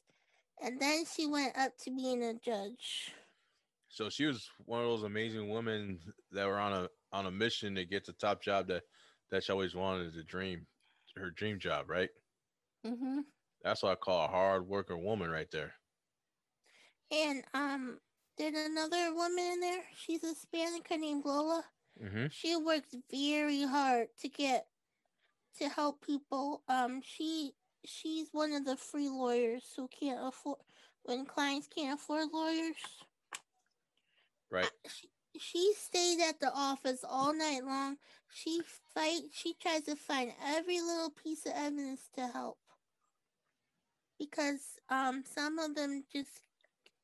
[0.59, 3.13] And then she went up to being a judge.
[3.89, 5.99] So she was one of those amazing women
[6.31, 8.83] that were on a on a mission to get the top job that
[9.31, 10.65] that she always wanted to dream,
[11.15, 12.09] her dream job, right?
[12.85, 13.25] Mhm.
[13.61, 15.73] That's what I call a hard worker woman right there.
[17.11, 17.99] And um,
[18.37, 19.83] there's another woman in there.
[19.95, 21.65] She's a Hispanic named Lola.
[22.01, 22.27] Mm-hmm.
[22.31, 24.67] She works very hard to get
[25.57, 26.63] to help people.
[26.69, 27.53] Um, she
[27.85, 30.59] she's one of the free lawyers who can't afford
[31.03, 32.75] when clients can't afford lawyers.
[34.51, 34.69] Right.
[34.87, 37.97] She, she stayed at the office all night long.
[38.33, 38.61] She
[38.93, 39.21] fight.
[39.31, 42.57] She tries to find every little piece of evidence to help
[44.19, 46.41] because um some of them just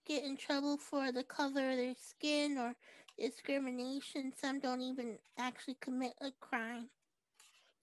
[0.05, 2.75] get in trouble for the color of their skin or
[3.17, 4.33] discrimination.
[4.39, 6.89] Some don't even actually commit a crime.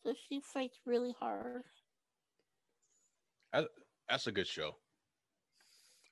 [0.05, 1.63] So she fights really hard.
[4.09, 4.77] That's a good show.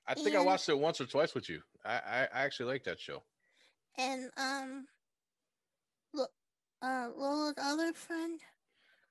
[0.06, 1.60] I think I watched it once or twice with you.
[1.84, 3.22] I I, I actually like that show.
[3.96, 4.88] And um,
[6.12, 6.30] look,
[6.82, 8.40] uh, Lola's other friend,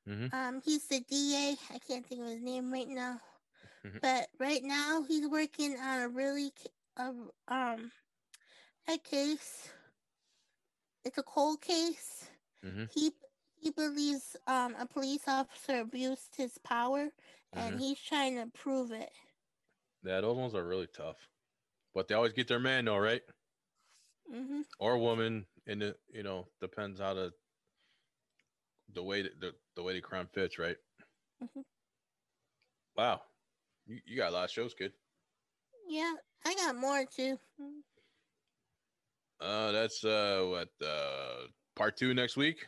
[0.05, 0.29] Mhm.
[0.31, 1.57] um, he's the DA.
[1.73, 3.21] I can't think of his name right now,
[3.83, 3.99] Mhm.
[4.01, 6.51] but right now he's working on a really
[6.97, 7.13] a
[7.47, 7.91] um
[8.87, 9.69] a case.
[11.03, 12.29] It's a cold case.
[12.63, 12.85] Mm-hmm.
[12.87, 13.11] He
[13.55, 17.11] he believes um a police officer abused his power,
[17.55, 17.79] and Mhm.
[17.79, 19.11] he's trying to prove it.
[20.03, 21.29] Yeah, those ones are really tough,
[21.93, 23.23] but they always get their man though, right?
[24.29, 27.31] Hmm Or woman, and it you know depends how the
[28.93, 30.77] the way the the way the crime fits, right?
[31.41, 31.63] Mhm.
[32.95, 33.21] Wow,
[33.85, 34.93] you, you got a lot of shows, kid.
[35.87, 36.13] Yeah,
[36.45, 37.39] I got more too.
[39.39, 42.65] Uh, that's uh what uh part two next week.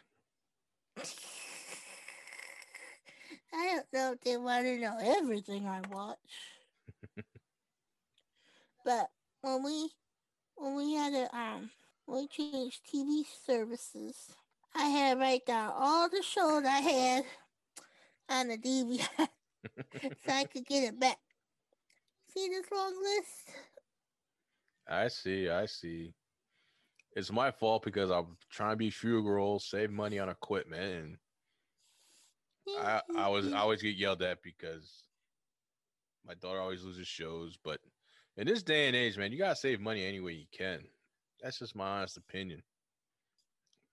[3.53, 6.18] I don't know if they want to know everything I watch.
[8.86, 9.09] but
[9.41, 9.91] when we
[10.56, 11.70] when we had a um
[12.08, 14.30] we changed TV services,
[14.76, 17.26] I had write down all the shows I had
[18.30, 19.08] on the DVR
[20.02, 21.18] so I could get it back.
[22.34, 23.58] See this long list?
[24.88, 26.14] I see, I see.
[27.16, 31.18] It's my fault because I'm trying to be frugal, save money on equipment, and
[32.80, 35.04] I, I was I always get yelled at because
[36.26, 37.58] my daughter always loses shows.
[37.62, 37.80] But
[38.41, 40.79] in this day and age, man, you gotta save money any way you can.
[41.43, 42.63] That's just my honest opinion.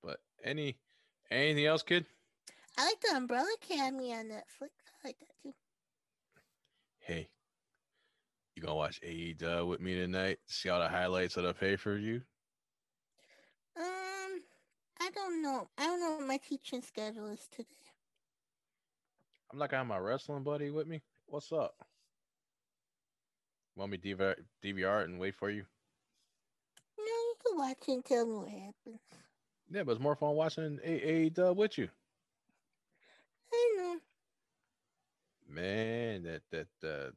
[0.02, 0.78] But any
[1.30, 2.06] anything else, kid?
[2.78, 4.70] I like the Umbrella Academy on Netflix.
[5.04, 5.52] I like that too.
[7.00, 7.28] Hey,
[8.56, 10.38] you gonna watch AEW with me tonight?
[10.46, 12.22] See all the highlights of the pay per view?
[13.76, 14.40] Um,
[14.98, 15.68] I don't know.
[15.76, 17.68] I don't know what my teaching schedule is today.
[19.52, 21.02] I'm not gonna have my wrestling buddy with me.
[21.26, 21.74] What's up?
[23.78, 25.64] Want me to DVR, DVR and wait for you?
[26.98, 29.00] No, you can watch it and tell me what happens.
[29.70, 31.88] Yeah, but it's more fun watching A- AEW with you.
[33.52, 33.96] I know.
[35.48, 37.10] Man, that that uh,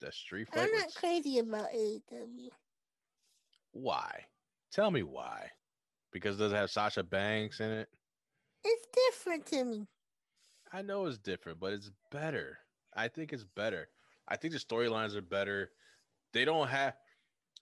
[0.00, 0.62] that street fight.
[0.62, 2.50] I'm not was- crazy about AEW.
[3.72, 4.20] Why?
[4.70, 5.50] Tell me why.
[6.12, 7.88] Because does it have Sasha Banks in it?
[8.64, 9.86] It's different to me.
[10.72, 12.58] I know it's different, but it's better.
[12.94, 13.88] I think it's better.
[14.28, 15.70] I think the storylines are better.
[16.32, 16.94] They don't have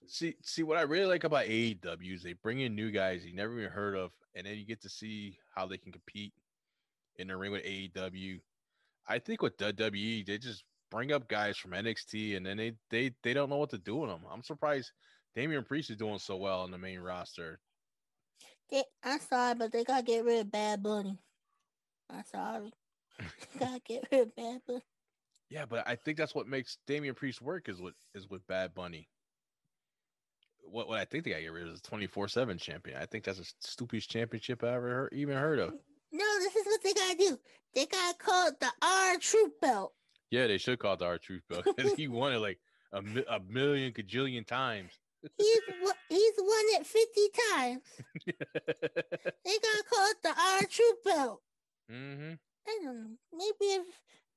[0.07, 3.35] see see what I really like about AEW is they bring in new guys you
[3.35, 6.33] never even heard of, and then you get to see how they can compete
[7.17, 8.39] in the ring with AEW.
[9.07, 13.11] I think with WWE, they just bring up guys from NXT and then they they
[13.23, 14.21] they don't know what to do with them.
[14.31, 14.91] I'm surprised
[15.35, 17.59] Damian Priest is doing so well on the main roster.
[18.69, 21.17] They, I'm sorry, but they gotta get rid of Bad Bunny.
[22.09, 22.73] I'm sorry.
[23.59, 24.81] gotta get rid of Bad Bunny.
[25.51, 28.73] Yeah, but I think that's what makes Damian Priest work is with is with Bad
[28.73, 29.09] Bunny.
[30.63, 32.97] What what I think they got to get rid of is twenty four seven champion.
[33.01, 35.73] I think that's the stupidest championship I ever heard, even heard of.
[36.13, 37.39] No, this is what they gotta do.
[37.75, 39.91] They gotta call it the R Truth Belt.
[40.29, 42.59] Yeah, they should call it the R Truth Belt because he won it like
[42.93, 44.93] a, mi- a million gajillion times.
[45.37, 45.59] He's
[46.07, 47.21] he's won it 50
[47.51, 47.81] times.
[49.43, 51.41] They gotta call it the R Truth Belt.
[51.91, 52.33] mm-hmm.
[52.67, 53.09] I don't know.
[53.33, 53.85] Maybe if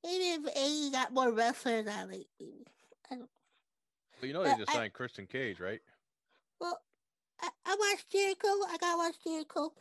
[0.05, 2.65] maybe if AE got more wrestlers, I like maybe.
[3.11, 3.29] I don't.
[4.19, 5.81] But you know they just I- signed Christian Cage, right?
[6.61, 6.79] Well,
[7.41, 8.47] I, I watched Jericho.
[8.47, 9.73] I gotta watch Jericho.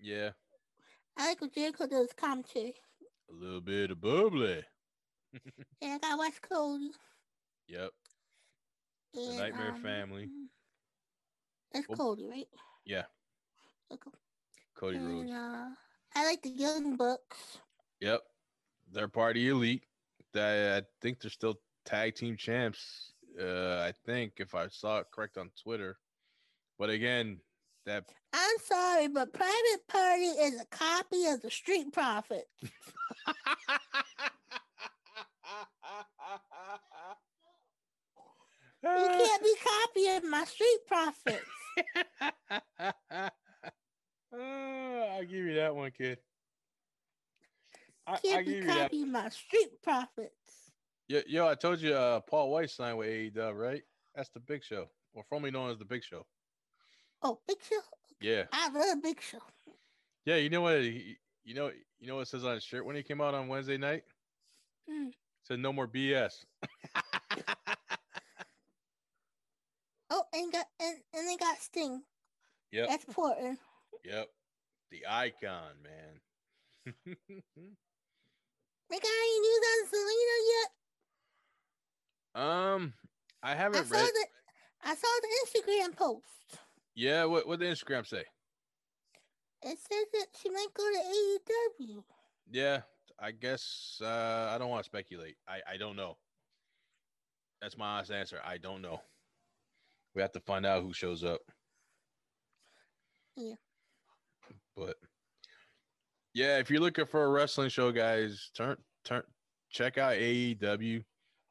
[0.00, 0.30] Yeah,
[1.16, 2.74] I like what Jericho does commentary.
[3.30, 4.62] a little bit of bubbly.
[5.80, 6.90] yeah, I gotta watch Cody.
[7.68, 7.90] Yep.
[9.14, 10.28] And, Nightmare um, Family.
[11.72, 12.48] That's Well- Cody, right?
[12.84, 13.04] Yeah,
[13.92, 14.10] Okay.
[14.74, 15.30] Cody and, Rhodes.
[15.32, 15.68] uh,
[16.14, 17.58] I like the Young Bucks.
[18.00, 18.20] Yep.
[18.92, 19.62] They're part of.
[20.32, 23.12] That I think they're still tag team champs.
[23.40, 25.98] Uh, I think if I saw it correct on Twitter.
[26.78, 27.38] But again,
[27.86, 32.44] that I'm sorry, but Private Party is a copy of the Street Profits.
[38.82, 41.44] You can't be copying my Street Profits.
[43.18, 43.30] Uh,
[44.38, 46.18] I'll give you that one, kid.
[48.06, 50.70] I, I Can't give be you copying my Street Profits.
[51.08, 53.82] Yo, yo, I told you uh, Paul White signed with AEW, right?
[54.14, 56.26] That's the Big Show, or formerly known as the Big Show.
[57.22, 57.80] Oh, Big Show.
[58.20, 59.38] Yeah, I love Big Show.
[60.24, 60.36] yeah.
[60.36, 60.80] You know what?
[60.80, 63.34] He, you know, you know what it says on his shirt when he came out
[63.34, 64.04] on Wednesday night.
[64.90, 65.10] Mm.
[65.44, 66.44] Said no more BS.
[70.08, 72.00] Oh, and got and, and they got Sting.
[72.70, 73.58] yep, That's important.
[74.04, 74.28] yep.
[74.92, 77.16] The icon, man.
[78.90, 80.70] They got any news on Selena yet?
[82.42, 82.92] Um,
[83.42, 84.10] I haven't I saw read.
[84.12, 84.26] the
[84.88, 86.60] I saw the Instagram post.
[86.94, 88.24] Yeah, what what the Instagram say?
[89.62, 92.04] It says that she might go to AEW.
[92.50, 92.82] Yeah,
[93.18, 95.36] I guess uh, I don't want to speculate.
[95.48, 96.16] I I don't know.
[97.60, 98.38] That's my honest answer.
[98.44, 99.00] I don't know.
[100.14, 101.40] We have to find out who shows up.
[103.36, 103.54] Yeah.
[104.76, 104.96] But
[106.36, 108.76] yeah, if you're looking for a wrestling show, guys, turn
[109.06, 109.22] turn
[109.70, 111.02] check out AEW.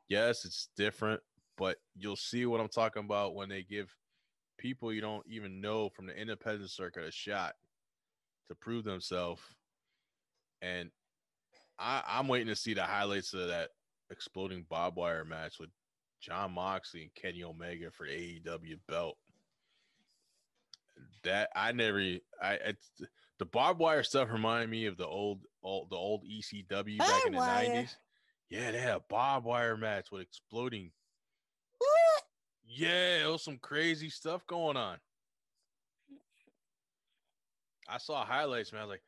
[0.10, 1.22] Yes, it's different,
[1.58, 3.92] but you'll see what I'm talking about when they give
[4.60, 7.56] people you don't even know from the independent circuit a shot
[8.48, 9.42] to prove themselves.
[10.62, 10.92] And
[11.80, 13.70] I, I'm waiting to see the highlights of that
[14.12, 15.72] exploding barbed wire match with
[16.22, 19.18] Jon Moxley and Kenny Omega for the AEW belt.
[21.24, 21.98] That I never,
[22.40, 22.92] I it's,
[23.40, 27.34] the barbed wire stuff reminded me of the old, old the old ECW back in
[27.34, 27.98] the nineties.
[28.50, 30.92] Yeah, they had a barbed wire match with exploding.
[31.78, 32.24] What?
[32.68, 34.98] Yeah, it was some crazy stuff going on.
[37.88, 38.82] I saw highlights, man.
[38.82, 39.04] I was like,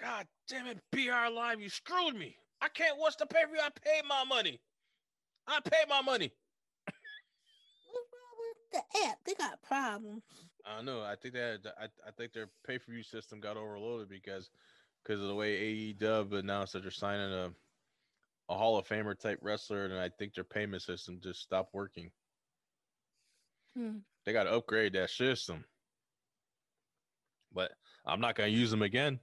[0.00, 2.36] God damn it, BR Live, you screwed me.
[2.60, 3.60] I can't watch the pay per view.
[3.62, 4.60] I paid my money.
[5.46, 6.32] I paid my money.
[7.90, 9.18] What's wrong with the app?
[9.24, 10.22] They got problems.
[10.66, 11.02] I don't know.
[11.02, 14.50] I think that I, I think their pay per view system got overloaded because
[15.02, 17.50] because of the way AEW announced that they're signing a
[18.48, 22.10] a Hall of Famer type wrestler, and I think their payment system just stopped working.
[23.76, 23.98] Hmm.
[24.24, 25.64] They got to upgrade that system.
[27.52, 27.72] But
[28.06, 29.20] I'm not going to use them again.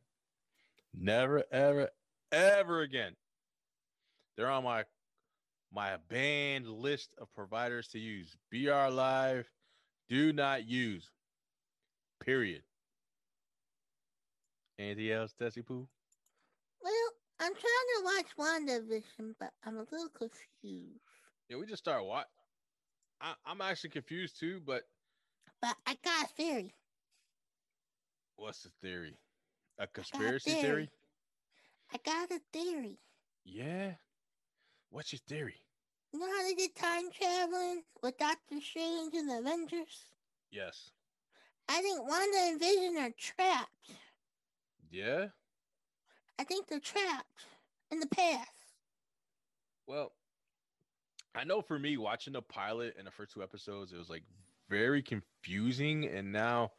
[0.93, 1.89] Never, ever,
[2.31, 3.15] ever again.
[4.37, 4.83] They're on my
[5.73, 8.35] my banned list of providers to use.
[8.51, 9.49] BR Live,
[10.07, 11.09] do not use.
[12.25, 12.63] Period.
[14.79, 15.87] Anything else, Tessie Pooh?
[16.81, 16.93] Well,
[17.39, 17.61] I'm trying
[17.97, 20.99] to watch WandaVision, but I'm a little confused.
[21.49, 22.25] Yeah, we just started what?
[23.21, 24.83] I, I'm actually confused too, but
[25.61, 26.73] But I got a theory.
[28.37, 29.17] what's the theory?
[29.79, 30.89] A I got a conspiracy theory?
[31.93, 32.97] I got a theory.
[33.45, 33.91] Yeah.
[34.89, 35.61] What's your theory?
[36.11, 40.05] You know how they did time traveling with Doctor Strange and the Avengers?
[40.51, 40.91] Yes.
[41.67, 43.91] I think Wanda and Vision are trapped.
[44.91, 45.27] Yeah.
[46.39, 47.45] I think they're trapped
[47.91, 48.49] in the past.
[49.87, 50.11] Well,
[51.33, 54.23] I know for me, watching the pilot and the first two episodes, it was like
[54.69, 56.05] very confusing.
[56.05, 56.71] And now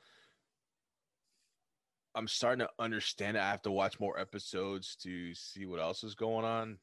[2.14, 3.37] I'm starting to understand.
[3.37, 6.78] I have to watch more episodes to see what else is going on.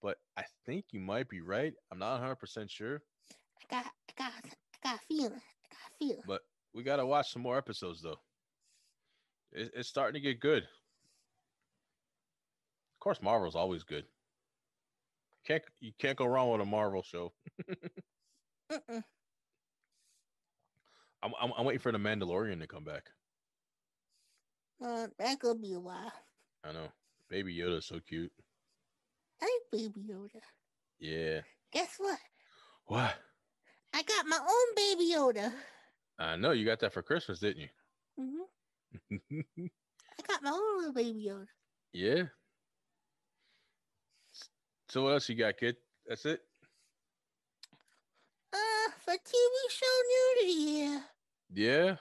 [0.00, 1.74] But I think you might be right.
[1.92, 5.32] I'm not 100% sure, I got, I got, I got a feeling.
[5.32, 6.22] I got a feeling.
[6.26, 6.42] but
[6.74, 8.18] we got to watch some more episodes though.
[9.52, 10.62] It, it's starting to get good.
[10.62, 10.68] Of
[13.00, 14.04] course, Marvel's always good.
[15.44, 17.32] Can't you can't go wrong with a Marvel show.
[21.22, 23.10] I'm, I'm I'm waiting for the Mandalorian to come back.
[24.84, 26.12] Uh, that could be a while.
[26.64, 26.88] I know.
[27.28, 28.32] Baby Yoda's so cute.
[29.40, 30.40] I like Baby Yoda.
[30.98, 31.40] Yeah.
[31.72, 32.18] Guess what?
[32.86, 33.14] What?
[33.94, 35.52] I got my own Baby Yoda.
[36.22, 37.68] I know you got that for Christmas, didn't you?
[38.20, 39.20] Mhm.
[39.30, 39.42] you?
[40.18, 41.46] I got my own little Baby Yoda.
[41.92, 42.24] yeah.
[44.88, 45.76] So what else you got, kid?
[46.06, 46.40] That's it.
[48.52, 51.04] Uh, for TV show new to the year.
[51.54, 51.96] Yeah.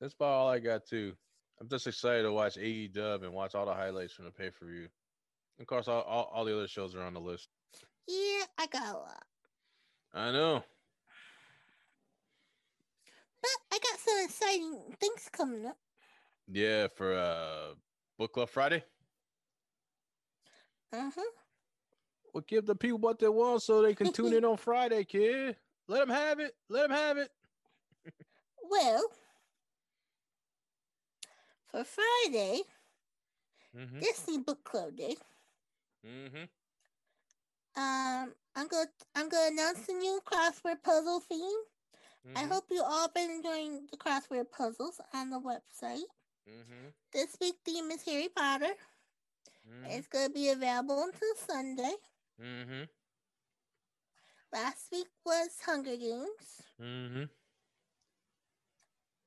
[0.00, 1.14] That's about all I got too.
[1.60, 4.66] I'm just excited to watch AEW and watch all the highlights from the pay per
[4.66, 4.88] view.
[5.60, 7.48] Of course, all, all, all the other shows are on the list.
[8.08, 9.22] Yeah, I got a lot.
[10.12, 10.64] I know.
[13.44, 15.76] But I got some exciting things coming up.
[16.48, 17.74] Yeah, for uh
[18.18, 18.82] Book Club Friday.
[20.92, 21.30] Uh huh.
[22.32, 25.56] Well, give the people what they want so they can tune in on Friday, kid.
[25.88, 26.54] Let them have it.
[26.70, 27.30] Let them have it.
[28.70, 29.02] Well,
[31.70, 32.62] for Friday,
[33.76, 34.00] Mm-hmm.
[34.00, 35.16] Disney Book Club Day,
[36.06, 36.44] Mm-hmm.
[37.80, 41.60] um, I'm gonna I'm gonna announce the new crossword puzzle theme.
[42.26, 42.38] Mm-hmm.
[42.38, 46.08] I hope you all been enjoying the crossword puzzles on the website.
[46.48, 46.88] Mm-hmm.
[47.12, 48.74] This week theme is Harry Potter.
[49.86, 51.94] It's gonna be available until Sunday.
[52.42, 52.82] Mm-hmm.
[54.52, 56.62] Last week was Hunger Games.
[56.80, 57.24] Mm-hmm.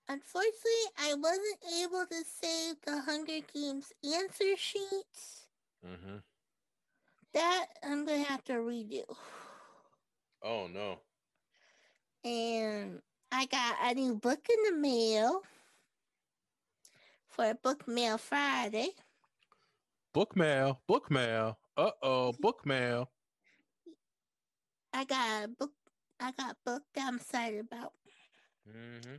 [0.10, 5.48] Unfortunately, I wasn't able to save the Hunger Games answer sheets.
[5.86, 6.18] Mm-hmm.
[7.34, 9.04] That I'm gonna have to redo.
[10.44, 11.00] Oh no.
[12.28, 13.00] And
[13.32, 15.44] I got a new book in the mail
[17.30, 18.90] for Book Mail Friday.
[20.14, 20.82] Book mail.
[20.88, 21.58] Book mail.
[21.78, 22.34] Uh oh.
[22.34, 23.10] Book mail.
[24.94, 25.72] I got a book.
[26.20, 27.94] I got a book that I'm excited about.
[28.68, 29.16] Mm-hmm.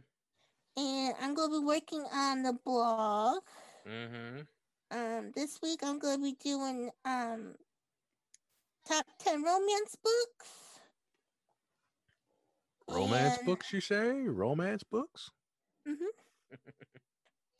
[0.76, 3.38] And I'm going to be working on the blog.
[3.88, 4.40] Mm-hmm.
[4.90, 7.54] Um, this week I'm going to be doing um
[8.86, 10.67] top ten romance books.
[12.88, 14.10] Romance And- books, you say?
[14.22, 15.30] Romance books?
[15.86, 16.08] Mhm.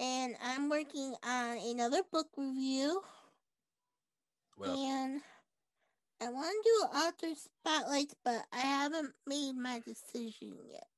[0.01, 3.05] And I'm working on another book review.
[4.61, 5.23] And
[6.21, 10.89] I want to do author spotlights, but I haven't made my decision yet.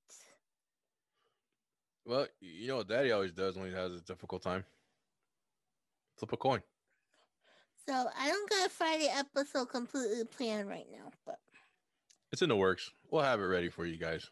[2.04, 4.64] Well, you know what Daddy always does when he has a difficult time?
[6.16, 6.62] Flip a coin.
[7.86, 11.38] So I don't got a Friday episode completely planned right now, but
[12.32, 12.90] It's in the works.
[13.10, 14.30] We'll have it ready for you guys.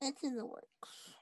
[0.00, 1.14] it's in the works.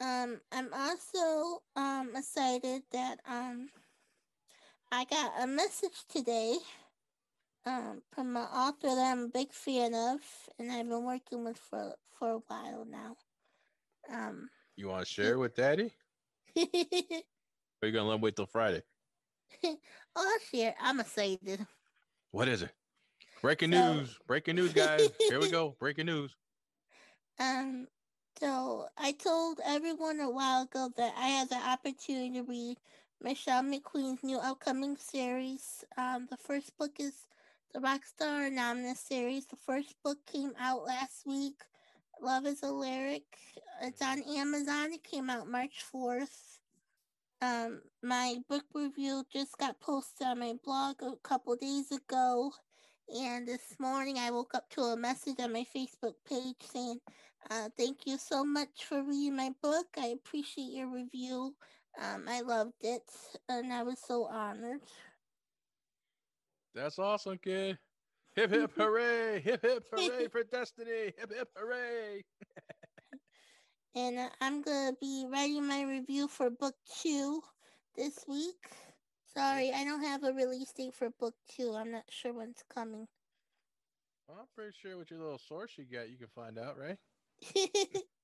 [0.00, 3.68] Um, I'm also um excited that um
[4.92, 6.56] I got a message today
[7.66, 10.20] um from an author that I'm a big fan of
[10.58, 13.16] and I've been working with for for a while now.
[14.12, 15.92] Um You want to share with Daddy?
[16.56, 18.82] Or are you gonna let him wait till Friday?
[19.64, 19.76] oh,
[20.16, 20.74] I'll share.
[20.80, 21.66] I'm excited.
[22.30, 22.70] What is it?
[23.44, 24.18] Breaking So- news!
[24.26, 25.06] Breaking news, guys!
[25.18, 25.76] Here we go.
[25.78, 26.34] Breaking news.
[27.38, 27.88] Um,
[28.40, 32.78] so I told everyone a while ago that I had the opportunity to read
[33.20, 35.84] Michelle McQueen's new upcoming series.
[35.98, 37.12] Um, the first book is
[37.74, 39.44] the Rockstar Anonymous series.
[39.44, 41.60] The first book came out last week.
[42.22, 43.26] Love is a lyric.
[43.82, 44.94] It's on Amazon.
[44.94, 46.60] It came out March 4th.
[47.42, 52.50] Um, my book review just got posted on my blog a couple days ago.
[53.08, 57.00] And this morning I woke up to a message on my Facebook page saying,
[57.50, 59.86] uh, thank you so much for reading my book.
[59.98, 61.54] I appreciate your review.
[62.00, 63.02] Um, I loved it
[63.48, 64.80] and I was so honored.
[66.74, 67.78] That's awesome, kid.
[68.34, 69.40] Hip hip hooray!
[69.40, 71.12] Hip hip hooray for Destiny!
[71.18, 72.24] Hip hip hooray!
[73.94, 77.42] And uh, I'm going to be writing my review for book two
[77.96, 78.56] this week.
[79.36, 81.74] Sorry, I don't have a release date for book two.
[81.74, 83.08] I'm not sure when it's coming.
[84.26, 86.98] Well, I'm pretty sure with your little source you got, you can find out, right?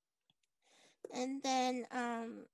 [1.13, 2.47] and then, um,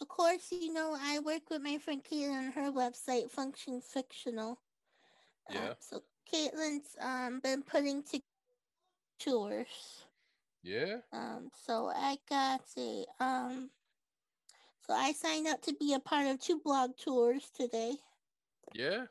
[0.00, 4.60] of course, you know, I work with my friend Caitlin on her website, Function Fictional.
[5.48, 5.74] Uh, Yeah.
[5.78, 8.20] so Caitlin's um been putting to
[9.18, 10.06] tours.
[10.62, 11.00] Yeah.
[11.12, 13.70] Um, so I got a um,
[14.90, 17.94] so I signed up to be a part of two blog tours today.
[18.74, 19.04] Yeah.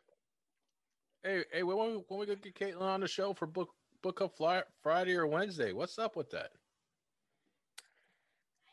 [1.24, 3.70] Hey, hey, when we when we gonna get Caitlin on the show for book
[4.02, 5.72] book up fly, Friday or Wednesday?
[5.72, 6.50] What's up with that?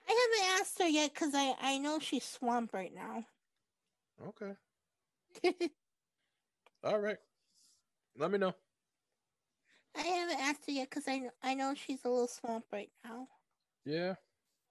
[0.09, 3.25] I haven't asked her yet because I I know she's swamped right now.
[4.29, 5.69] Okay.
[6.83, 7.19] All right.
[8.17, 8.55] Let me know.
[9.95, 13.29] I haven't asked her yet because I I know she's a little swamped right now.
[13.85, 14.15] Yeah.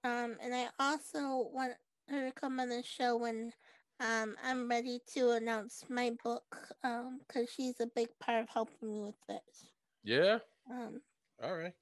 [0.02, 1.74] Um, and I also want
[2.08, 3.52] her to come on the show when
[4.00, 6.68] um I'm ready to announce my book.
[6.82, 9.70] Um, because she's a big part of helping me with this.
[10.04, 10.38] Yeah.
[10.70, 11.02] Um,
[11.42, 11.74] All right.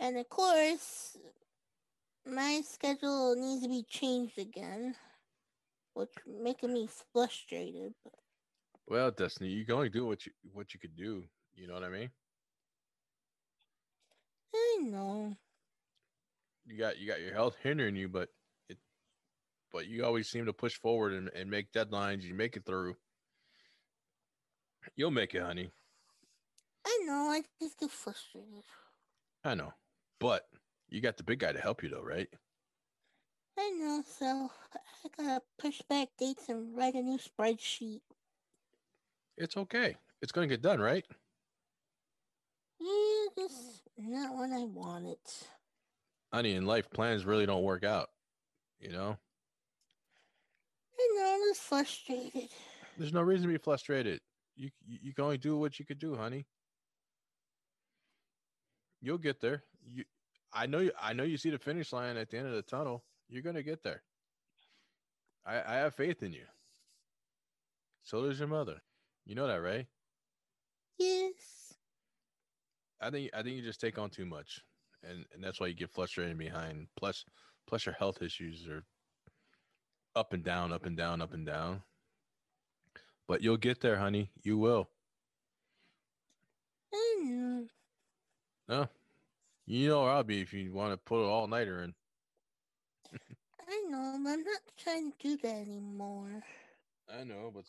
[0.00, 1.16] and of course,
[2.26, 4.96] my schedule needs to be changed again,
[5.94, 7.94] which making me frustrated.
[8.04, 8.14] But
[8.88, 11.24] Well, Destiny, you can only do what you what you could do.
[11.54, 12.10] You know what I mean?
[14.54, 15.36] I know.
[16.68, 18.28] You got you got your health hindering you, but
[18.68, 18.76] it
[19.72, 22.22] but you always seem to push forward and, and make deadlines.
[22.22, 22.94] You make it through.
[24.94, 25.70] You'll make it, honey.
[26.86, 27.30] I know.
[27.30, 28.64] I just get frustrated.
[29.44, 29.72] I know.
[30.20, 30.46] But
[30.90, 32.28] you got the big guy to help you though, right?
[33.58, 34.02] I know.
[34.06, 38.00] So I gotta push back dates and write a new spreadsheet.
[39.38, 39.96] It's okay.
[40.20, 41.04] It's gonna get done, right?
[42.78, 44.64] Yeah, just not what I
[46.32, 48.08] Honey, in life plans really don't work out.
[48.80, 49.16] You know?
[50.98, 51.34] I know.
[51.34, 52.50] I'm just frustrated.
[52.98, 54.20] There's no reason to be frustrated.
[54.56, 56.46] You you you can only do what you could do, honey.
[59.00, 59.62] You'll get there.
[59.84, 60.04] You
[60.52, 62.62] I know you I know you see the finish line at the end of the
[62.62, 63.04] tunnel.
[63.28, 64.02] You're gonna get there.
[65.46, 66.44] I I have faith in you.
[68.02, 68.82] So does your mother.
[69.24, 69.86] You know that, right?
[70.98, 71.74] Yes.
[73.00, 74.62] I think I think you just take on too much.
[75.02, 76.88] And and that's why you get frustrated behind.
[76.96, 77.24] Plus
[77.66, 78.84] plus your health issues are
[80.16, 81.82] up and down, up and down, up and down.
[83.26, 84.30] But you'll get there, honey.
[84.42, 84.88] You will.
[86.92, 87.66] I.
[88.68, 88.88] No.
[89.66, 91.94] You know where I'll be if you want to put an all nighter in.
[93.68, 94.18] I know.
[94.24, 96.42] But I'm not trying to do that anymore.
[97.14, 97.64] I know, but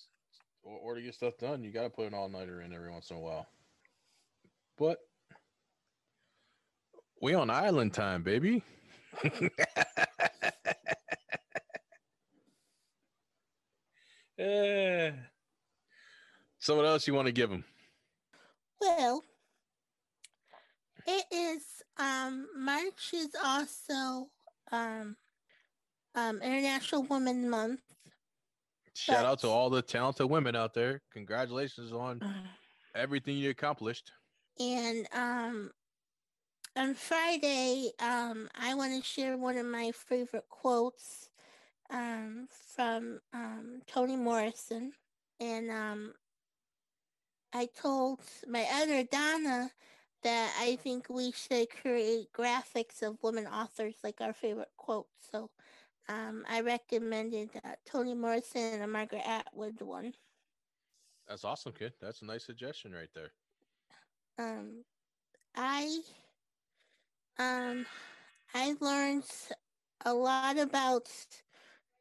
[0.63, 3.09] or to get stuff done, you got to put an all nighter in every once
[3.09, 3.47] in a while.
[4.77, 4.99] But
[7.22, 8.63] We on island time, baby.
[14.39, 15.11] Eh.
[16.59, 17.65] So what else you want to give them?
[18.80, 19.22] Well,
[21.05, 21.63] it is
[21.97, 24.30] um March is also
[24.72, 25.17] um
[26.15, 27.82] um International Women's Month.
[28.93, 31.01] Shout out to all the talented women out there.
[31.11, 32.22] Congratulations on
[32.95, 34.09] everything you accomplished.
[34.57, 35.72] And um
[36.80, 41.30] on Friday, um I want to share one of my favorite quotes
[41.91, 44.93] um from um Toni Morrison.
[45.39, 46.13] And um
[47.53, 49.71] I told my other Donna
[50.23, 55.30] that I think we should create graphics of women authors like our favorite quotes.
[55.32, 55.51] So
[56.09, 60.13] um, I recommended uh, Toni Morrison and a Margaret Atwood one.
[61.27, 61.93] That's awesome, kid.
[62.01, 63.34] That's a nice suggestion right there.
[64.38, 64.86] Um,
[65.55, 66.01] I
[67.39, 67.85] um,
[68.53, 69.23] I learned
[70.05, 71.09] a lot about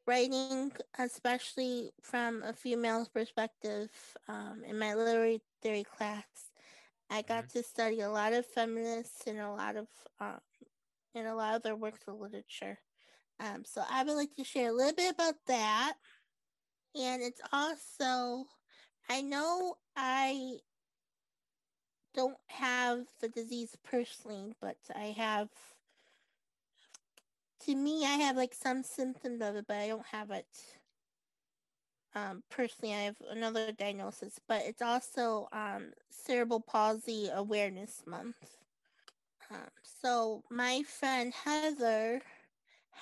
[0.06, 3.90] writing, especially from a female's perspective,
[4.28, 6.24] um, in my literary theory class.
[7.10, 9.86] I got to study a lot of feminists and a lot of
[10.20, 10.40] um,
[11.14, 12.78] and a lot of their works of literature.
[13.40, 15.94] Um, so I would like to share a little bit about that.
[16.94, 18.44] And it's also,
[19.08, 20.58] I know I
[22.18, 25.48] don't have the disease personally, but I have,
[27.64, 30.48] to me, I have like some symptoms of it, but I don't have it
[32.16, 32.92] um, personally.
[32.92, 38.56] I have another diagnosis, but it's also um, cerebral palsy awareness month.
[39.52, 39.70] Um,
[40.02, 42.20] so my friend Heather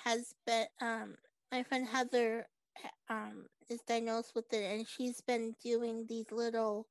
[0.05, 1.15] has been, um,
[1.51, 2.45] my friend Heather
[3.09, 6.85] um, is diagnosed with it, and she's been doing these little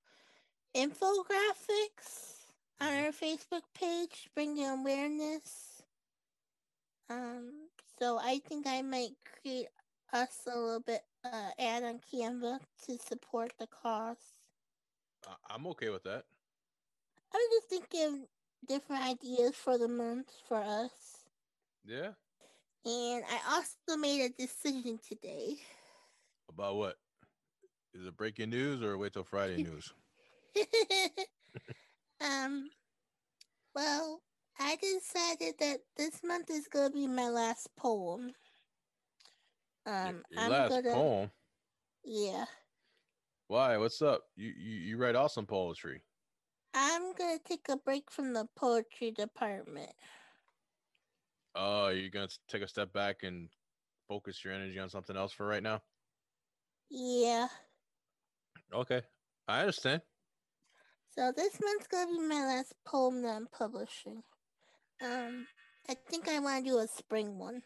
[0.77, 2.37] infographics
[2.81, 5.83] on our Facebook page, bringing awareness.
[7.09, 7.69] Um,
[7.99, 9.69] so I think I might create
[10.13, 14.17] us a little bit uh, ad on Canva to support the cause.
[15.49, 16.25] I'm okay with that.
[17.35, 18.27] I was just thinking
[18.69, 21.25] different ideas for the month for us.
[21.85, 22.11] Yeah.
[22.85, 25.57] And I also made a decision today.
[26.49, 26.97] About what?
[27.95, 29.93] Is it breaking news or wait till Friday news?
[32.21, 32.71] um,
[33.75, 34.23] well,
[34.59, 38.35] I decided that this month is gonna be my last poem.
[39.87, 41.31] Um, your I'm last gonna, poem.
[42.05, 42.47] yeah,
[43.49, 43.77] Why?
[43.77, 44.31] What's up?
[44.37, 46.05] You, you you write awesome poetry.
[46.75, 49.95] I'm gonna take a break from the poetry department.
[51.55, 53.51] Oh, you're gonna take a step back and
[54.09, 55.83] focus your energy on something else for right now.
[56.91, 57.49] Yeah,
[58.73, 59.03] Okay,
[59.49, 60.03] I understand.
[61.17, 64.23] So this month's gonna be my last poem that I'm publishing.
[65.03, 65.47] Um,
[65.89, 67.63] I think I want to do a spring one.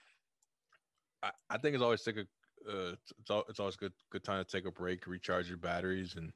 [1.22, 2.26] I, I think it's always take a
[2.68, 6.14] uh, it's it's, it's always good good time to take a break, recharge your batteries,
[6.16, 6.32] and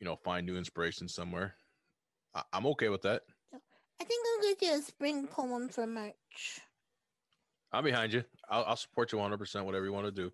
[0.00, 1.54] you know find new inspiration somewhere.
[2.34, 3.22] I, I'm okay with that.
[3.52, 6.60] I think I'm gonna do a spring poem for March.
[7.72, 8.24] I'm behind you.
[8.48, 9.36] I'll, I'll support you 100.
[9.36, 10.32] percent Whatever you want to do,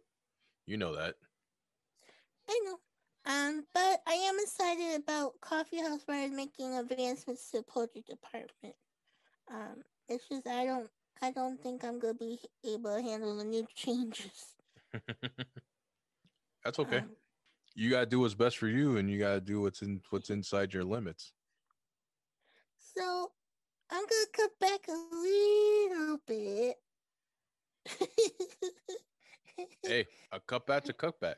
[0.66, 1.14] you know that.
[2.48, 2.78] I know.
[3.26, 8.74] Um, but I am excited about Coffee House Writers making advancements to the poetry department.
[9.50, 10.88] Um, it's just I don't
[11.22, 14.54] I don't think I'm gonna be able to handle the new changes.
[16.64, 16.98] That's okay.
[16.98, 17.10] Um,
[17.74, 20.72] you gotta do what's best for you, and you gotta do what's in what's inside
[20.72, 21.32] your limits.
[22.96, 23.30] so
[23.90, 26.76] I'm gonna cut back a little bit.
[29.82, 31.34] Hey, a cutback's a cutback.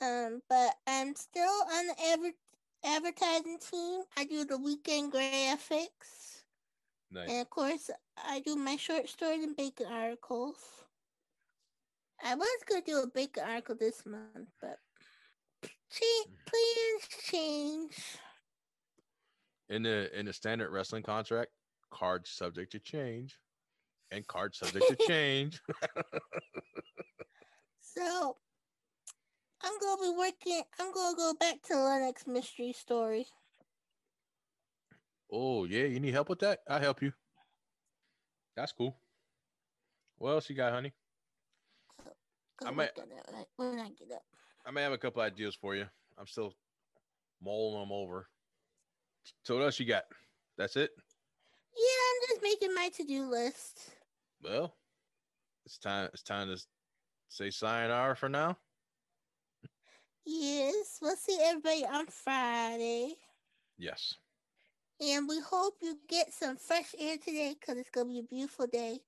[0.00, 1.42] Um, but I'm still
[1.72, 2.36] on the adver-
[2.84, 4.02] advertising team.
[4.16, 6.42] I do the weekend graphics.
[7.10, 7.28] Nice.
[7.28, 10.56] And of course, I do my short stories and bacon articles.
[12.22, 14.78] I was gonna do a bacon article this month, but
[15.90, 18.18] change, plans change.
[19.68, 21.50] In the in the standard wrestling contract,
[21.90, 23.38] card subject to change,
[24.10, 25.60] and card subject to change.
[27.80, 28.36] So
[29.62, 30.62] I'm gonna be working.
[30.78, 33.26] I'm gonna go back to Lennox mystery story.
[35.32, 36.60] Oh yeah, you need help with that?
[36.68, 37.12] I'll help you.
[38.56, 38.96] That's cool.
[40.18, 40.92] What else you got, honey?
[42.64, 44.22] I might- work on that when I get up.
[44.66, 45.88] I may have a couple ideas for you.
[46.18, 46.54] I'm still
[47.40, 48.28] mulling them over.
[49.44, 50.04] So what else you got?
[50.58, 50.90] That's it.
[51.74, 53.94] Yeah, I'm just making my to-do list.
[54.42, 54.74] Well,
[55.64, 56.10] it's time.
[56.12, 56.62] It's time to
[57.28, 58.58] say sayonara for now.
[60.32, 63.16] Yes, we'll see everybody on Friday.
[63.78, 64.14] Yes.
[65.00, 68.22] And we hope you get some fresh air today because it's going to be a
[68.22, 69.00] beautiful day.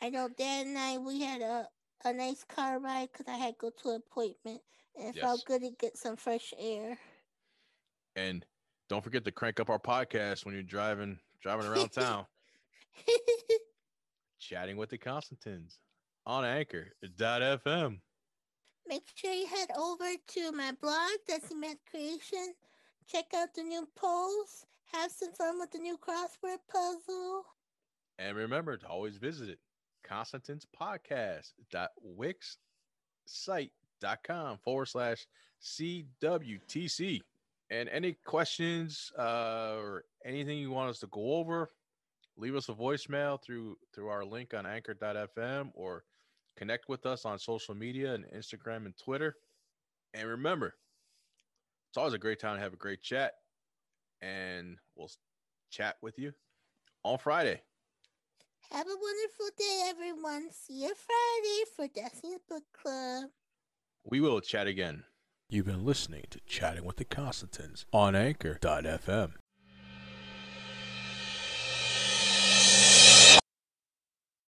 [0.00, 1.68] I know Dad and I, we had a,
[2.04, 4.60] a nice car ride because I had to go to an appointment.
[4.96, 5.24] And it Yes.
[5.24, 6.96] felt good to get some fresh air.
[8.14, 8.46] And
[8.88, 12.24] don't forget to crank up our podcast when you're driving driving around town,
[14.38, 15.78] chatting with the Constantins
[16.24, 18.00] on Anchor.fm.
[18.88, 22.54] Make sure you head over to my blog, Desi Math Creation.
[23.06, 24.64] Check out the new posts.
[24.92, 27.44] Have some fun with the new crossword puzzle.
[28.18, 29.58] And remember to always visit it.
[30.02, 30.66] Constantine's
[31.70, 31.90] dot
[33.26, 35.26] site.com forward slash
[35.62, 37.20] CWTC.
[37.70, 41.70] And any questions uh, or anything you want us to go over,
[42.38, 46.04] leave us a voicemail through through our link on anchor.fm or
[46.58, 49.36] connect with us on social media and Instagram and Twitter.
[50.12, 50.74] And remember,
[51.88, 53.32] it's always a great time to have a great chat.
[54.20, 55.10] And we'll
[55.70, 56.32] chat with you
[57.04, 57.60] on Friday.
[58.72, 60.50] Have a wonderful day, everyone.
[60.50, 63.30] See you Friday for Destiny's Book Club.
[64.04, 65.04] We will chat again.
[65.48, 69.32] You've been listening to Chatting with the Constantins on Anchor.fm.